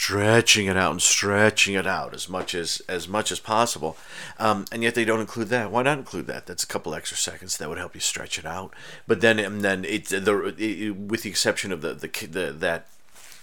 stretching 0.00 0.66
it 0.66 0.78
out 0.78 0.92
and 0.92 1.02
stretching 1.02 1.74
it 1.74 1.86
out 1.86 2.14
as 2.14 2.26
much 2.26 2.54
as 2.54 2.80
as 2.88 3.06
much 3.06 3.30
as 3.30 3.38
possible, 3.38 3.98
um, 4.38 4.64
and 4.72 4.82
yet 4.82 4.94
they 4.94 5.04
don't 5.04 5.20
include 5.20 5.48
that. 5.48 5.70
Why 5.70 5.82
not 5.82 5.98
include 5.98 6.26
that? 6.26 6.46
That's 6.46 6.64
a 6.64 6.66
couple 6.66 6.94
extra 6.94 7.18
seconds 7.18 7.58
that 7.58 7.68
would 7.68 7.76
help 7.76 7.94
you 7.94 8.00
stretch 8.00 8.38
it 8.38 8.46
out. 8.46 8.72
But 9.06 9.20
then 9.20 9.38
and 9.38 9.60
then 9.60 9.84
it 9.84 10.06
the 10.06 10.54
it, 10.56 10.96
with 10.96 11.22
the 11.22 11.28
exception 11.28 11.70
of 11.70 11.82
the 11.82 11.92
the, 11.92 12.08
the 12.26 12.52
that 12.60 12.86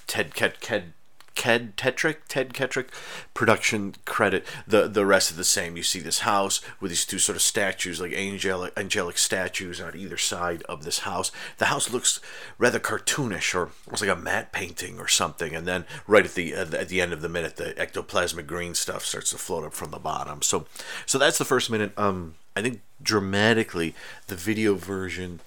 Ted 0.08 0.34
Ted 0.34 0.56
Ted 0.60 0.94
Ked 1.38 1.77
Tetrick, 1.77 2.17
Ted 2.27 2.53
Ketrick 2.53 2.89
production 3.34 3.96
credit. 4.06 4.46
The 4.67 4.88
the 4.88 5.06
rest 5.06 5.32
of 5.32 5.38
the 5.38 5.44
same. 5.44 5.77
You 5.77 5.84
see 5.84 6.00
this 6.00 6.20
house 6.20 6.60
with 6.82 6.91
these 6.91 7.06
two 7.06 7.20
sort 7.20 7.36
of 7.36 7.41
statues, 7.41 8.01
like 8.01 8.12
angelic 8.12 8.74
angelic 8.75 9.17
statues 9.17 9.79
on 9.79 9.96
either 9.96 10.17
side 10.17 10.63
of 10.63 10.84
this 10.84 11.00
house. 11.00 11.32
The 11.60 11.65
house 11.65 11.91
looks 11.91 12.20
rather 12.58 12.79
cartoonish, 12.79 13.53
or 13.53 13.72
looks 13.86 14.01
like 14.01 14.10
a 14.10 14.15
matte 14.15 14.51
painting 14.51 15.00
or 15.00 15.08
something. 15.08 15.56
And 15.56 15.67
then 15.67 15.86
right 16.08 16.25
at 16.25 16.34
the 16.34 16.53
at 16.56 16.89
the 16.89 17.00
end 17.00 17.13
of 17.13 17.22
the 17.22 17.29
minute, 17.29 17.56
the 17.56 17.74
ectoplasmic 17.75 18.48
green 18.48 18.74
stuff 18.74 19.06
starts 19.06 19.29
to 19.29 19.38
float 19.38 19.63
up 19.63 19.74
from 19.74 19.91
the 19.91 20.00
bottom. 20.00 20.41
So 20.41 20.65
so 21.06 21.17
that's 21.17 21.38
the 21.38 21.46
first 21.46 21.70
minute. 21.70 21.94
Um, 21.98 22.36
I 22.56 22.62
think 22.63 22.82
dramatically 23.01 23.94
the 24.25 24.36
video 24.36 24.74
version 24.74 25.39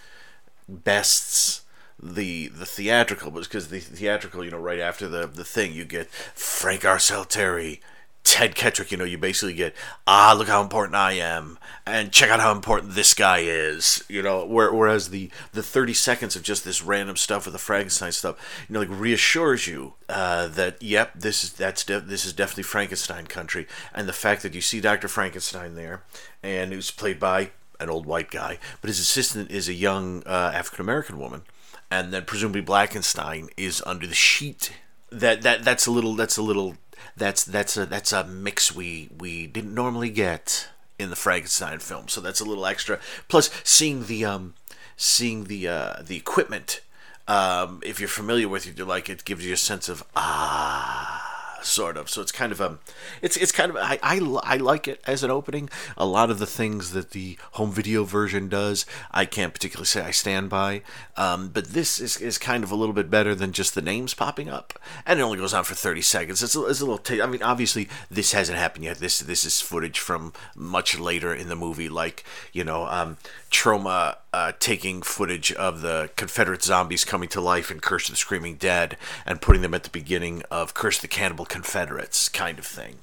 bests 0.69 1.63
the 2.03 2.49
the 2.49 2.67
theatrical, 2.67 3.31
but 3.31 3.45
because 3.45 3.69
the 3.69 3.81
theatrical, 3.81 4.45
you 4.45 4.51
know, 4.51 4.59
right 4.59 4.81
after 4.81 5.09
the 5.09 5.27
the 5.27 5.45
thing, 5.45 5.73
you 5.73 5.85
get 5.85 6.11
Frank 6.11 6.85
R. 6.85 6.97
Saletri, 6.97 7.81
Ted 8.23 8.55
Kettrick, 8.55 8.91
you 8.91 8.97
know, 8.97 9.05
you 9.05 9.17
basically 9.17 9.55
get, 9.55 9.75
ah, 10.07 10.35
look 10.37 10.49
how 10.49 10.63
important 10.63 10.95
I 10.95 11.13
am, 11.13 11.59
and 11.87 12.13
check 12.13 12.31
out 12.31 12.41
how 12.41 12.53
important 12.53 12.93
this 12.93 13.15
guy 13.15 13.39
is, 13.39 14.05
you 14.09 14.23
know. 14.23 14.45
Whereas 14.47 15.09
the 15.09 15.31
the 15.53 15.63
thirty 15.63 15.95
seconds 15.95 16.37
of 16.37 16.43
just 16.43 16.65
this 16.65 16.83
random 16.83 17.17
stuff 17.17 17.47
with 17.47 17.53
the 17.53 17.59
Frankenstein 17.59 18.13
stuff, 18.13 18.67
you 18.69 18.75
know, 18.75 18.81
like 18.81 18.91
reassures 18.91 19.67
you 19.67 19.95
uh, 20.09 20.49
that 20.49 20.83
yep, 20.83 21.13
this 21.15 21.45
is 21.45 21.53
that's 21.55 21.85
de- 21.85 22.01
this 22.01 22.25
is 22.25 22.33
definitely 22.33 22.65
Frankenstein 22.65 23.27
country, 23.27 23.67
and 23.95 24.07
the 24.07 24.13
fact 24.13 24.43
that 24.43 24.55
you 24.55 24.61
see 24.61 24.81
Doctor 24.81 25.09
Frankenstein 25.09 25.75
there, 25.75 26.03
and 26.43 26.73
was 26.73 26.91
played 26.91 27.19
by 27.19 27.51
an 27.79 27.89
old 27.89 28.05
white 28.05 28.31
guy, 28.31 28.59
but 28.83 28.89
his 28.89 29.01
assistant 29.01 29.51
is 29.51 29.67
a 29.67 29.75
young 29.75 30.23
uh, 30.27 30.53
African 30.55 30.83
American 30.83 31.19
woman, 31.19 31.43
and 31.91 32.13
then 32.13 32.25
presumably 32.25 32.63
Blackenstein 32.63 33.49
is 33.57 33.83
under 33.87 34.07
the 34.07 34.15
sheet. 34.15 34.73
That 35.11 35.43
that 35.43 35.65
that's 35.65 35.87
a 35.87 35.91
little 35.91 36.15
that's 36.15 36.37
a 36.37 36.43
little 36.43 36.77
that's 37.17 37.45
that's 37.45 37.77
a 37.77 37.87
that's 37.87 38.13
a 38.13 38.25
mix 38.25 38.75
we 38.75 39.11
we 39.19 39.47
didn't 39.47 39.75
normally 39.75 40.11
get 40.11 40.69
in 40.99 41.11
the 41.11 41.17
Frankenstein 41.17 41.79
film. 41.79 42.09
So 42.09 42.21
that's 42.21 42.41
a 42.41 42.45
little 42.45 42.67
extra. 42.67 43.01
Plus, 43.29 43.51
seeing 43.65 44.05
the 44.05 44.25
um, 44.25 44.55
seeing 44.97 45.45
the 45.45 45.69
uh, 45.69 46.03
the 46.03 46.17
equipment. 46.17 46.81
Um, 47.29 47.81
if 47.85 48.01
you're 48.01 48.09
familiar 48.09 48.49
with 48.49 48.67
it, 48.67 48.77
you 48.77 48.85
like 48.85 49.09
it 49.09 49.25
gives 49.25 49.47
you 49.47 49.53
a 49.53 49.57
sense 49.57 49.89
of 49.89 50.03
ah 50.17 51.30
sort 51.63 51.97
of. 51.97 52.09
So 52.11 52.23
it's 52.23 52.33
kind 52.33 52.53
of 52.53 52.61
a, 52.61 52.79
it's 53.23 53.37
it's 53.37 53.53
kind 53.53 53.71
of 53.71 53.77
I, 53.77 53.99
I 54.03 54.19
I 54.43 54.57
like 54.57 54.89
it 54.89 55.01
as 55.07 55.23
an 55.23 55.31
opening. 55.31 55.69
A 55.97 56.07
lot 56.07 56.31
of 56.31 56.39
the 56.39 56.47
things 56.47 56.93
that 56.93 57.11
the 57.11 57.39
home 57.53 57.73
video 57.73 58.05
version 58.05 58.49
does, 58.49 58.87
I 59.11 59.25
can't 59.25 59.53
particularly 59.53 59.87
say 59.87 60.03
I 60.03 60.11
stand 60.11 60.51
by. 60.51 60.83
Um, 61.17 61.49
but 61.49 61.69
this 61.69 62.01
is, 62.01 62.17
is 62.17 62.39
kind 62.39 62.65
of 62.65 62.71
a 62.71 62.77
little 62.77 62.95
bit 62.95 63.11
better 63.11 63.35
than 63.35 63.53
just 63.53 63.75
the 63.75 63.83
names 63.83 64.15
popping 64.15 64.49
up, 64.49 64.79
and 65.07 65.21
it 65.21 65.23
only 65.23 65.39
goes 65.39 65.55
on 65.55 65.65
for 65.65 65.75
thirty 65.75 66.03
seconds. 66.03 66.43
It's 66.43 66.57
a, 66.57 66.65
it's 66.67 66.81
a 66.81 66.85
little. 66.85 66.99
T- 66.99 67.23
I 67.23 67.27
mean, 67.27 67.43
obviously 67.43 67.89
this 68.11 68.33
hasn't 68.33 68.59
happened 68.59 68.85
yet. 68.85 68.99
This 68.99 69.21
this 69.21 69.45
is 69.45 69.61
footage 69.61 69.99
from 69.99 70.33
much 70.55 70.99
later 70.99 71.35
in 71.35 71.49
the 71.49 71.57
movie, 71.57 71.89
like 71.89 72.25
you 72.53 72.65
know, 72.65 72.87
um, 72.87 73.17
Troma 73.51 74.17
uh, 74.33 74.53
taking 74.61 75.03
footage 75.03 75.53
of 75.53 75.81
the 75.81 76.11
Confederate 76.17 76.63
zombies 76.63 77.05
coming 77.05 77.29
to 77.31 77.41
life 77.41 77.71
in 77.71 77.81
Curse 77.81 78.09
of 78.09 78.15
the 78.15 78.17
Screaming 78.17 78.55
Dead 78.57 78.97
and 79.27 79.41
putting 79.41 79.63
them 79.63 79.75
at 79.75 79.83
the 79.83 79.91
beginning 79.91 80.43
of 80.51 80.75
Curse 80.75 80.97
of 80.97 81.03
the 81.03 81.09
Cannibal 81.09 81.45
Confederates, 81.51 82.29
kind 82.31 82.59
of 82.59 82.65
thing. 82.65 83.01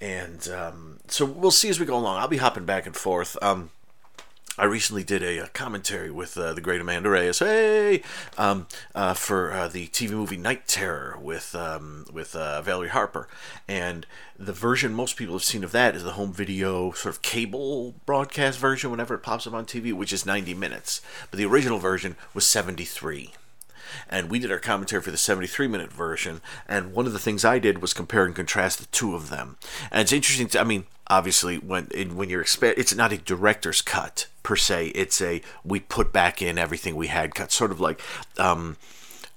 And 0.00 0.46
um, 0.48 0.98
so 1.08 1.24
we'll 1.24 1.50
see 1.50 1.68
as 1.68 1.80
we 1.80 1.86
go 1.86 1.96
along. 1.96 2.18
I'll 2.18 2.28
be 2.28 2.36
hopping 2.36 2.66
back 2.66 2.84
and 2.84 2.94
forth. 2.94 3.38
Um, 3.40 3.70
I 4.56 4.64
recently 4.66 5.02
did 5.02 5.22
a, 5.22 5.38
a 5.38 5.46
commentary 5.48 6.12
with 6.12 6.36
uh, 6.36 6.52
the 6.54 6.60
great 6.60 6.80
Amanda 6.80 7.08
Reyes, 7.08 7.40
hey, 7.40 8.02
um, 8.38 8.68
uh, 8.94 9.14
for 9.14 9.52
uh, 9.52 9.66
the 9.66 9.88
TV 9.88 10.10
movie 10.10 10.36
Night 10.36 10.68
Terror 10.68 11.18
with 11.20 11.56
um, 11.56 12.04
with 12.12 12.36
uh, 12.36 12.62
Valerie 12.62 12.90
Harper, 12.90 13.26
and 13.66 14.06
the 14.38 14.52
version 14.52 14.94
most 14.94 15.16
people 15.16 15.34
have 15.34 15.42
seen 15.42 15.64
of 15.64 15.72
that 15.72 15.96
is 15.96 16.04
the 16.04 16.12
home 16.12 16.32
video 16.32 16.92
sort 16.92 17.16
of 17.16 17.22
cable 17.22 17.94
broadcast 18.06 18.60
version 18.60 18.92
whenever 18.92 19.14
it 19.14 19.24
pops 19.24 19.46
up 19.46 19.54
on 19.54 19.66
TV, 19.66 19.92
which 19.92 20.12
is 20.12 20.24
90 20.24 20.54
minutes, 20.54 21.00
but 21.30 21.38
the 21.38 21.46
original 21.46 21.78
version 21.78 22.14
was 22.32 22.46
73 22.46 23.32
and 24.08 24.30
we 24.30 24.38
did 24.38 24.50
our 24.50 24.58
commentary 24.58 25.02
for 25.02 25.10
the 25.10 25.16
73 25.16 25.68
minute 25.68 25.92
version. 25.92 26.40
And 26.68 26.92
one 26.92 27.06
of 27.06 27.12
the 27.12 27.18
things 27.18 27.44
I 27.44 27.58
did 27.58 27.80
was 27.80 27.94
compare 27.94 28.24
and 28.24 28.34
contrast 28.34 28.78
the 28.78 28.86
two 28.86 29.14
of 29.14 29.30
them. 29.30 29.56
And 29.90 30.02
it's 30.02 30.12
interesting. 30.12 30.48
To, 30.48 30.60
I 30.60 30.64
mean, 30.64 30.84
obviously, 31.08 31.58
when 31.58 31.86
when 32.16 32.30
you're 32.30 32.40
expect, 32.40 32.78
it's 32.78 32.94
not 32.94 33.12
a 33.12 33.18
director's 33.18 33.82
cut 33.82 34.26
per 34.42 34.56
se. 34.56 34.88
It's 34.88 35.20
a 35.20 35.42
we 35.64 35.80
put 35.80 36.12
back 36.12 36.40
in 36.42 36.58
everything 36.58 36.96
we 36.96 37.08
had 37.08 37.34
cut, 37.34 37.52
sort 37.52 37.70
of 37.70 37.80
like. 37.80 38.00
Um, 38.38 38.76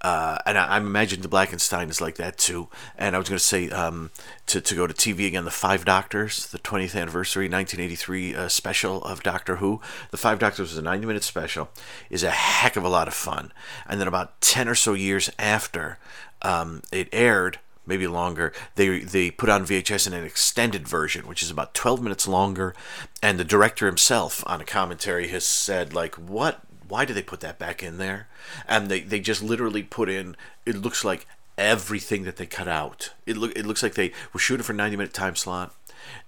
uh, 0.01 0.37
and 0.45 0.57
I, 0.57 0.67
I 0.67 0.77
imagine 0.77 1.21
the 1.21 1.27
Blackenstein 1.27 1.89
is 1.89 2.01
like 2.01 2.15
that 2.15 2.37
too. 2.37 2.69
And 2.97 3.15
I 3.15 3.19
was 3.19 3.29
going 3.29 3.39
to 3.39 3.43
say 3.43 3.69
um, 3.69 4.11
to, 4.47 4.61
to 4.61 4.75
go 4.75 4.85
to 4.85 4.93
TV 4.93 5.27
again, 5.27 5.45
the 5.45 5.51
Five 5.51 5.85
Doctors, 5.85 6.47
the 6.47 6.59
20th 6.59 6.99
anniversary 6.99 7.45
1983 7.45 8.35
uh, 8.35 8.47
special 8.47 9.03
of 9.03 9.23
Doctor 9.23 9.57
Who. 9.57 9.81
The 10.11 10.17
Five 10.17 10.39
Doctors 10.39 10.69
was 10.69 10.77
a 10.77 10.81
90 10.81 11.07
minute 11.07 11.23
special, 11.23 11.69
is 12.09 12.23
a 12.23 12.31
heck 12.31 12.75
of 12.75 12.83
a 12.83 12.89
lot 12.89 13.07
of 13.07 13.13
fun. 13.13 13.51
And 13.87 13.99
then 13.99 14.07
about 14.07 14.39
10 14.41 14.67
or 14.67 14.75
so 14.75 14.93
years 14.93 15.31
after 15.39 15.97
um, 16.43 16.83
it 16.91 17.09
aired, 17.11 17.59
maybe 17.87 18.05
longer. 18.05 18.53
They 18.75 18.99
they 18.99 19.31
put 19.31 19.49
on 19.49 19.65
VHS 19.65 20.07
in 20.07 20.13
an 20.13 20.25
extended 20.25 20.87
version, 20.87 21.27
which 21.27 21.41
is 21.41 21.49
about 21.49 21.73
12 21.73 22.01
minutes 22.03 22.27
longer. 22.27 22.75
And 23.23 23.39
the 23.39 23.43
director 23.43 23.87
himself 23.87 24.43
on 24.45 24.61
a 24.61 24.65
commentary 24.65 25.29
has 25.29 25.45
said 25.45 25.93
like, 25.93 26.15
"What 26.15 26.61
why 26.87 27.05
did 27.05 27.15
they 27.15 27.23
put 27.23 27.41
that 27.41 27.59
back 27.59 27.83
in 27.83 27.97
there? 27.97 28.27
And 28.67 28.89
they, 28.89 29.01
they 29.01 29.19
just 29.19 29.43
literally 29.43 29.83
put 29.83 30.09
in, 30.09 30.35
it 30.65 30.75
looks 30.75 31.03
like 31.03 31.27
everything 31.57 32.23
that 32.23 32.37
they 32.37 32.45
cut 32.45 32.67
out. 32.67 33.13
It, 33.25 33.37
look, 33.37 33.57
it 33.57 33.65
looks 33.65 33.83
like 33.83 33.95
they 33.95 34.11
were 34.33 34.39
shooting 34.39 34.63
for 34.63 34.73
90 34.73 34.97
minute 34.97 35.13
time 35.13 35.35
slot. 35.35 35.73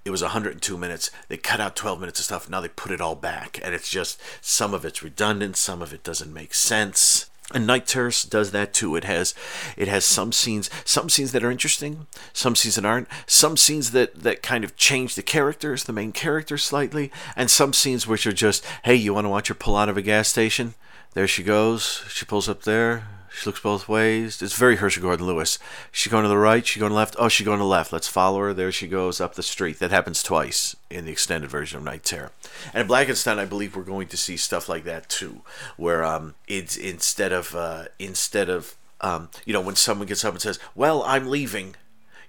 It 0.04 0.10
was 0.10 0.22
102 0.22 0.78
minutes. 0.78 1.12
They 1.28 1.38
cut 1.38 1.62
out 1.62 1.76
12 1.76 2.00
minutes 2.00 2.20
of 2.20 2.26
stuff. 2.26 2.50
Now 2.50 2.62
they 2.62 2.68
put 2.68 2.92
it 2.92 3.02
all 3.02 3.16
back. 3.16 3.60
And 3.64 3.74
it's 3.74 3.90
just, 3.90 4.20
some 4.42 4.74
of 4.74 4.84
it's 4.84 5.04
redundant, 5.04 5.56
some 5.58 5.82
of 5.82 5.94
it 5.94 6.04
doesn't 6.04 6.34
make 6.34 6.54
sense. 6.54 7.30
And 7.52 7.66
Night 7.66 7.88
Terrors 7.88 8.24
does 8.24 8.52
that 8.52 8.74
too. 8.74 8.96
It 8.96 9.06
has 9.06 9.34
it 9.76 9.88
has 9.88 10.06
some 10.06 10.32
scenes, 10.32 10.70
some 10.86 11.10
scenes 11.10 11.32
that 11.32 11.44
are 11.44 11.50
interesting, 11.50 12.06
some 12.32 12.56
scenes 12.56 12.76
that 12.76 12.86
aren't, 12.86 13.08
some 13.26 13.58
scenes 13.58 13.92
that 13.92 14.22
that 14.22 14.44
kind 14.44 14.64
of 14.64 14.76
change 14.76 15.16
the 15.16 15.24
characters, 15.24 15.86
the 15.86 15.94
main 15.94 16.12
characters 16.12 16.64
slightly, 16.64 17.12
and 17.36 17.50
some 17.50 17.74
scenes 17.74 18.06
which 18.06 18.28
are 18.28 18.32
just, 18.32 18.64
hey, 18.84 18.96
you 18.96 19.16
want 19.16 19.26
to 19.26 19.30
watch 19.30 19.48
her 19.48 19.56
pull 19.56 19.76
out 19.76 19.90
of 19.90 19.98
a 19.98 20.04
gas 20.04 20.28
station? 20.28 20.76
There 21.14 21.28
she 21.28 21.42
goes. 21.42 22.04
She 22.10 22.26
pulls 22.26 22.48
up 22.48 22.64
there. 22.64 23.19
She 23.40 23.46
looks 23.46 23.62
both 23.62 23.88
ways. 23.88 24.42
It's 24.42 24.54
very 24.54 24.76
Herschell 24.76 25.02
Gordon 25.02 25.26
Lewis. 25.26 25.60
She 25.94 26.10
going 26.10 26.24
to 26.24 26.28
the 26.30 26.38
right. 26.38 26.68
She 26.68 26.78
going 26.78 26.92
left. 26.92 27.16
Oh, 27.18 27.30
she 27.30 27.46
going 27.46 27.60
to 27.60 27.64
left. 27.64 27.94
Let's 27.94 28.10
follow 28.10 28.40
her. 28.40 28.54
There 28.54 28.70
she 28.70 28.86
goes 28.86 29.22
up 29.22 29.36
the 29.36 29.44
street. 29.44 29.80
That 29.80 29.92
happens 29.92 30.22
twice 30.22 30.76
in 30.90 31.06
the 31.06 31.14
extended 31.14 31.50
version 31.50 31.78
of 31.78 31.86
Night 31.86 32.04
Terror. 32.04 32.32
And 32.74 32.82
in 32.82 32.88
Blackenstein, 32.90 33.40
I 33.40 33.46
believe 33.46 33.78
we're 33.78 33.84
going 33.84 34.10
to 34.10 34.18
see 34.18 34.36
stuff 34.36 34.68
like 34.68 34.84
that 34.84 35.08
too, 35.08 35.40
where 35.78 36.04
um, 36.04 36.36
it's 36.50 36.76
instead 36.76 37.32
of 37.32 37.56
uh, 37.56 37.86
instead 37.98 38.50
of 38.50 38.76
um, 39.00 39.30
you 39.46 39.54
know 39.54 39.62
when 39.62 39.78
someone 39.78 40.08
gets 40.08 40.26
up 40.26 40.34
and 40.34 40.42
says, 40.42 40.60
"Well, 40.76 41.02
I'm 41.04 41.30
leaving." 41.30 41.76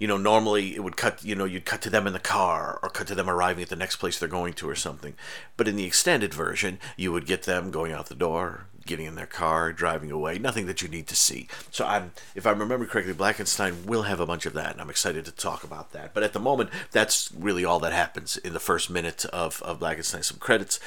you 0.01 0.07
know, 0.07 0.17
normally 0.17 0.75
it 0.75 0.83
would 0.83 0.97
cut, 0.97 1.23
you 1.23 1.35
know, 1.35 1.45
you'd 1.45 1.67
cut 1.67 1.83
to 1.83 1.91
them 1.91 2.07
in 2.07 2.15
the 2.15 2.19
car 2.19 2.81
or 2.83 2.89
cut 2.89 3.07
to 3.07 3.15
them 3.15 3.29
arriving 3.29 3.63
at 3.63 3.69
the 3.69 3.77
next 3.77 3.97
place 3.97 4.19
they're 4.19 4.29
going 4.29 4.55
to 4.55 4.69
or 4.69 4.75
something. 4.75 5.13
But 5.59 5.69
in 5.69 5.77
the 5.77 5.85
extended 5.85 6.33
version, 6.33 6.79
you 6.97 7.13
would 7.13 7.27
get 7.27 7.43
them 7.43 7.71
going 7.71 7.93
out 7.93 8.07
the 8.07 8.15
door, 8.15 8.65
getting 8.87 9.07
in 9.07 9.15
their 9.15 9.27
car, 9.27 9.73
driving 9.73 10.11
away. 10.11 10.39
Nothing 10.39 10.67
that 10.67 10.83
you 10.83 10.89
need 10.89 11.07
to 11.09 11.17
see. 11.17 11.49
So 11.71 11.87
I'm, 11.87 12.13
if 12.35 12.47
I 12.47 12.51
remember 12.51 12.87
correctly, 12.87 13.15
Blackenstein 13.15 13.85
will 13.85 14.03
have 14.03 14.21
a 14.21 14.27
bunch 14.27 14.47
of 14.47 14.53
that, 14.55 14.73
and 14.73 14.81
I'm 14.81 14.91
excited 14.91 15.25
to 15.25 15.33
talk 15.33 15.65
about 15.65 15.93
that. 15.93 16.15
But 16.15 16.23
at 16.23 16.33
the 16.33 16.41
moment, 16.41 16.71
that's 16.91 17.31
really 17.33 17.65
all 17.65 17.79
that 17.81 17.93
happens 17.93 18.37
in 18.37 18.53
the 18.53 18.61
first 18.61 18.91
minute 18.91 19.25
of, 19.27 19.63
of 19.63 19.81
Blackenstein. 19.81 20.25
Some 20.25 20.39
credits, 20.39 20.81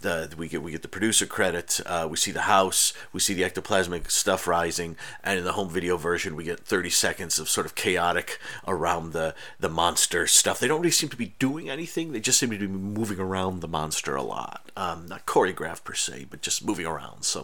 the, 0.00 0.32
we 0.36 0.48
get 0.48 0.62
we 0.62 0.70
get 0.70 0.82
the 0.82 0.88
producer 0.88 1.26
credit. 1.26 1.80
Uh, 1.84 2.08
we 2.10 2.16
see 2.16 2.30
the 2.30 2.42
house. 2.42 2.92
We 3.12 3.20
see 3.20 3.34
the 3.34 3.42
ectoplasmic 3.42 4.10
stuff 4.10 4.46
rising, 4.46 4.96
and 5.22 5.38
in 5.38 5.44
the 5.44 5.52
home 5.52 5.68
video 5.68 5.96
version, 5.96 6.36
we 6.36 6.44
get 6.44 6.60
30 6.60 6.90
seconds 6.90 7.38
of 7.38 7.48
sort 7.48 7.66
of 7.66 7.74
chaotic 7.74 8.38
around 8.66 9.12
the 9.12 9.34
the 9.58 9.68
monster 9.68 10.26
stuff. 10.26 10.58
They 10.58 10.68
don't 10.68 10.80
really 10.80 10.90
seem 10.90 11.10
to 11.10 11.16
be 11.16 11.34
doing 11.38 11.68
anything. 11.68 12.12
They 12.12 12.20
just 12.20 12.38
seem 12.38 12.50
to 12.50 12.58
be 12.58 12.66
moving 12.66 13.18
around 13.18 13.60
the 13.60 13.68
monster 13.68 14.16
a 14.16 14.22
lot. 14.22 14.70
Um, 14.76 15.06
not 15.06 15.26
choreographed 15.26 15.84
per 15.84 15.94
se, 15.94 16.26
but 16.30 16.42
just 16.42 16.64
moving 16.64 16.86
around. 16.86 17.24
So 17.24 17.39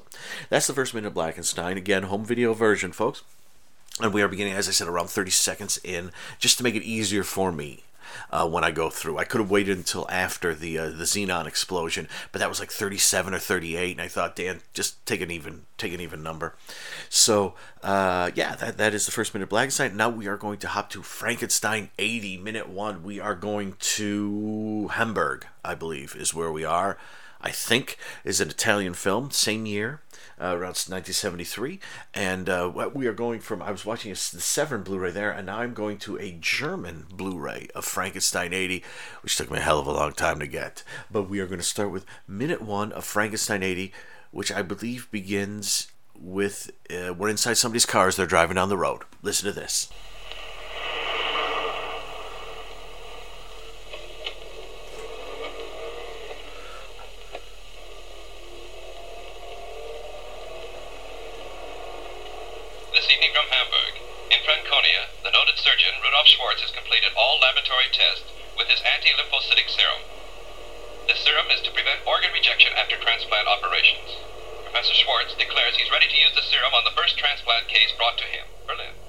that's 0.48 0.66
the 0.66 0.72
first 0.72 0.94
minute 0.94 1.08
of 1.08 1.14
Blackenstein. 1.14 1.76
Again, 1.76 2.04
home 2.04 2.24
video 2.24 2.54
version, 2.54 2.92
folks. 2.92 3.22
And 4.00 4.12
we 4.12 4.20
are 4.20 4.28
beginning, 4.28 4.52
as 4.52 4.68
I 4.68 4.72
said, 4.72 4.88
around 4.88 5.08
30 5.08 5.30
seconds 5.30 5.78
in, 5.82 6.10
just 6.38 6.58
to 6.58 6.64
make 6.64 6.74
it 6.74 6.82
easier 6.82 7.22
for 7.22 7.50
me 7.50 7.84
uh, 8.30 8.48
when 8.48 8.64
I 8.64 8.70
go 8.70 8.90
through. 8.90 9.18
I 9.18 9.24
could 9.24 9.40
have 9.40 9.50
waited 9.50 9.76
until 9.76 10.06
after 10.10 10.54
the 10.54 10.78
uh, 10.78 10.90
the 10.90 11.04
xenon 11.04 11.46
explosion, 11.46 12.08
but 12.32 12.38
that 12.40 12.48
was 12.48 12.60
like 12.60 12.70
37 12.70 13.34
or 13.34 13.38
38, 13.38 13.92
and 13.92 14.00
I 14.00 14.08
thought, 14.08 14.36
Dan, 14.36 14.60
just 14.74 15.04
take 15.06 15.20
an 15.20 15.30
even 15.30 15.62
take 15.78 15.92
an 15.92 16.00
even 16.00 16.22
number. 16.22 16.54
So 17.08 17.54
uh, 17.82 18.30
yeah, 18.34 18.54
that, 18.56 18.78
that 18.78 18.94
is 18.94 19.06
the 19.06 19.12
first 19.12 19.34
minute 19.34 19.44
of 19.44 19.50
Blackenstein. 19.50 19.94
Now 19.94 20.08
we 20.08 20.26
are 20.26 20.36
going 20.36 20.58
to 20.58 20.68
hop 20.68 20.90
to 20.90 21.02
Frankenstein 21.02 21.90
80, 21.98 22.38
minute 22.38 22.68
one. 22.68 23.02
We 23.02 23.20
are 23.20 23.34
going 23.34 23.76
to 23.78 24.88
Hamburg, 24.92 25.46
I 25.64 25.74
believe, 25.74 26.16
is 26.16 26.34
where 26.34 26.52
we 26.52 26.64
are. 26.64 26.98
I 27.40 27.50
think 27.50 27.98
is 28.24 28.40
an 28.40 28.50
Italian 28.50 28.94
film, 28.94 29.30
same 29.30 29.66
year 29.66 30.02
uh, 30.40 30.48
around 30.48 30.76
1973. 30.88 31.80
And 32.14 32.48
uh, 32.48 32.90
we 32.94 33.06
are 33.06 33.12
going 33.12 33.40
from, 33.40 33.62
I 33.62 33.70
was 33.70 33.84
watching 33.84 34.10
a, 34.10 34.14
the 34.14 34.40
Severin 34.40 34.82
Blu 34.82 34.98
ray 34.98 35.10
there, 35.10 35.30
and 35.30 35.46
now 35.46 35.58
I'm 35.58 35.74
going 35.74 35.98
to 35.98 36.18
a 36.18 36.32
German 36.32 37.06
Blu 37.10 37.38
ray 37.38 37.68
of 37.74 37.84
Frankenstein 37.84 38.52
80, 38.52 38.82
which 39.22 39.36
took 39.36 39.50
me 39.50 39.58
a 39.58 39.62
hell 39.62 39.78
of 39.78 39.86
a 39.86 39.92
long 39.92 40.12
time 40.12 40.38
to 40.40 40.46
get. 40.46 40.82
But 41.10 41.24
we 41.24 41.40
are 41.40 41.46
going 41.46 41.60
to 41.60 41.64
start 41.64 41.90
with 41.90 42.06
minute 42.26 42.62
one 42.62 42.92
of 42.92 43.04
Frankenstein 43.04 43.62
80, 43.62 43.92
which 44.30 44.52
I 44.52 44.62
believe 44.62 45.10
begins 45.10 45.88
with 46.18 46.70
uh, 46.90 47.12
we're 47.12 47.28
inside 47.28 47.54
somebody's 47.54 47.84
car 47.84 48.08
as 48.08 48.16
they're 48.16 48.26
driving 48.26 48.54
down 48.54 48.70
the 48.70 48.78
road. 48.78 49.02
Listen 49.22 49.46
to 49.46 49.52
this. 49.52 49.90
resident 65.56 65.72
surgeon, 65.72 65.94
Rudolf 66.04 66.26
Schwartz, 66.28 66.60
has 66.60 66.70
completed 66.70 67.16
all 67.16 67.40
laboratory 67.40 67.88
tests 67.88 68.28
with 68.60 68.68
his 68.68 68.82
anti-lymphocytic 68.84 69.72
serum. 69.72 70.04
This 71.08 71.24
serum 71.24 71.48
is 71.48 71.64
to 71.64 71.72
prevent 71.72 72.04
organ 72.04 72.28
rejection 72.36 72.76
after 72.76 73.00
transplant 73.00 73.48
operations. 73.48 74.20
Professor 74.68 74.92
Schwartz 75.06 75.34
declares 75.38 75.76
he's 75.76 75.88
ready 75.92 76.08
to 76.08 76.18
use 76.18 76.34
the 76.34 76.42
serum 76.42 76.74
on 76.74 76.82
the 76.82 76.90
first 76.90 77.16
transplant 77.16 77.68
case 77.68 77.92
brought 77.96 78.18
to 78.18 78.24
him. 78.24 78.42
Berlin. 78.66 79.05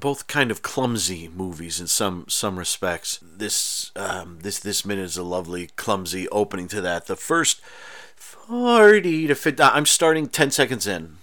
Both 0.00 0.26
kind 0.26 0.50
of 0.50 0.62
clumsy 0.62 1.28
movies 1.28 1.80
in 1.80 1.86
some 1.86 2.24
some 2.28 2.58
respects. 2.58 3.20
This 3.22 3.92
um, 3.94 4.38
this 4.42 4.58
this 4.58 4.84
minute 4.84 5.04
is 5.04 5.16
a 5.16 5.22
lovely 5.22 5.68
clumsy 5.76 6.28
opening 6.30 6.68
to 6.68 6.80
that. 6.80 7.06
The 7.06 7.16
first 7.16 7.60
forty 8.16 9.26
to 9.26 9.34
fifty. 9.34 9.62
I'm 9.62 9.86
starting 9.86 10.26
ten 10.28 10.50
seconds 10.50 10.86
in 10.86 11.18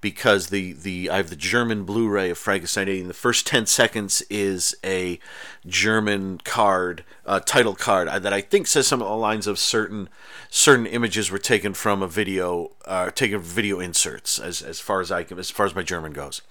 because 0.00 0.48
the 0.48 0.72
the 0.72 1.10
I 1.10 1.16
have 1.16 1.30
the 1.30 1.36
German 1.36 1.84
Blu-ray 1.84 2.30
of 2.30 2.38
Frankenstein 2.38 2.88
80. 2.88 3.00
And 3.00 3.10
the 3.10 3.14
first 3.14 3.46
ten 3.46 3.66
seconds 3.66 4.22
is 4.30 4.74
a 4.84 5.18
German 5.66 6.38
card, 6.44 7.04
uh, 7.26 7.40
title 7.40 7.74
card 7.74 8.08
uh, 8.08 8.18
that 8.18 8.32
I 8.32 8.40
think 8.40 8.66
says 8.66 8.86
some 8.86 9.02
of 9.02 9.08
the 9.08 9.16
lines 9.16 9.46
of 9.46 9.58
certain 9.58 10.08
certain 10.50 10.86
images 10.86 11.30
were 11.30 11.38
taken 11.38 11.74
from 11.74 12.02
a 12.02 12.08
video, 12.08 12.72
uh, 12.84 13.10
taken 13.10 13.40
video 13.40 13.80
inserts. 13.80 14.38
As 14.38 14.62
as 14.62 14.80
far 14.80 15.00
as 15.00 15.10
I 15.10 15.24
can, 15.24 15.38
as 15.38 15.50
far 15.50 15.66
as 15.66 15.74
my 15.74 15.82
German 15.82 16.12
goes. 16.12 16.42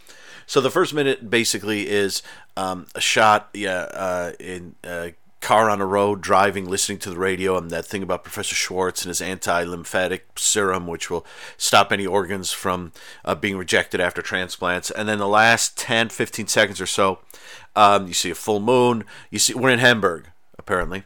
So 0.48 0.62
the 0.62 0.72
first 0.72 0.94
minute 0.94 1.30
basically 1.30 1.90
is 1.90 2.24
um, 2.56 2.88
a 2.96 3.02
shot, 3.02 3.50
yeah, 3.54 3.82
uh, 3.92 4.32
in 4.40 4.76
a 4.86 5.14
car 5.42 5.70
on 5.70 5.82
a 5.82 5.86
road, 5.86 6.22
driving, 6.22 6.70
listening 6.70 7.00
to 7.00 7.10
the 7.10 7.18
radio, 7.18 7.58
and 7.58 7.70
that 7.70 7.86
thing 7.86 8.02
about 8.02 8.24
Professor 8.24 8.56
Schwartz 8.56 9.04
and 9.04 9.10
his 9.10 9.22
anti-lymphatic 9.22 10.40
serum, 10.40 10.88
which 10.88 11.10
will 11.10 11.26
stop 11.58 11.92
any 11.92 12.08
organs 12.08 12.54
from 12.54 12.94
uh, 13.26 13.36
being 13.36 13.58
rejected 13.58 14.00
after 14.00 14.22
transplants. 14.22 14.90
And 14.90 15.10
then 15.10 15.20
the 15.20 15.28
last 15.28 15.78
10, 15.78 16.10
15 16.10 16.48
seconds 16.48 16.80
or 16.80 16.88
so, 16.88 17.20
um, 17.76 18.08
you 18.08 18.14
see 18.14 18.30
a 18.30 18.36
full 18.36 18.62
moon. 18.62 19.04
You 19.30 19.40
see 19.40 19.54
we're 19.54 19.70
in 19.70 19.80
Hamburg, 19.80 20.30
apparently. 20.58 21.04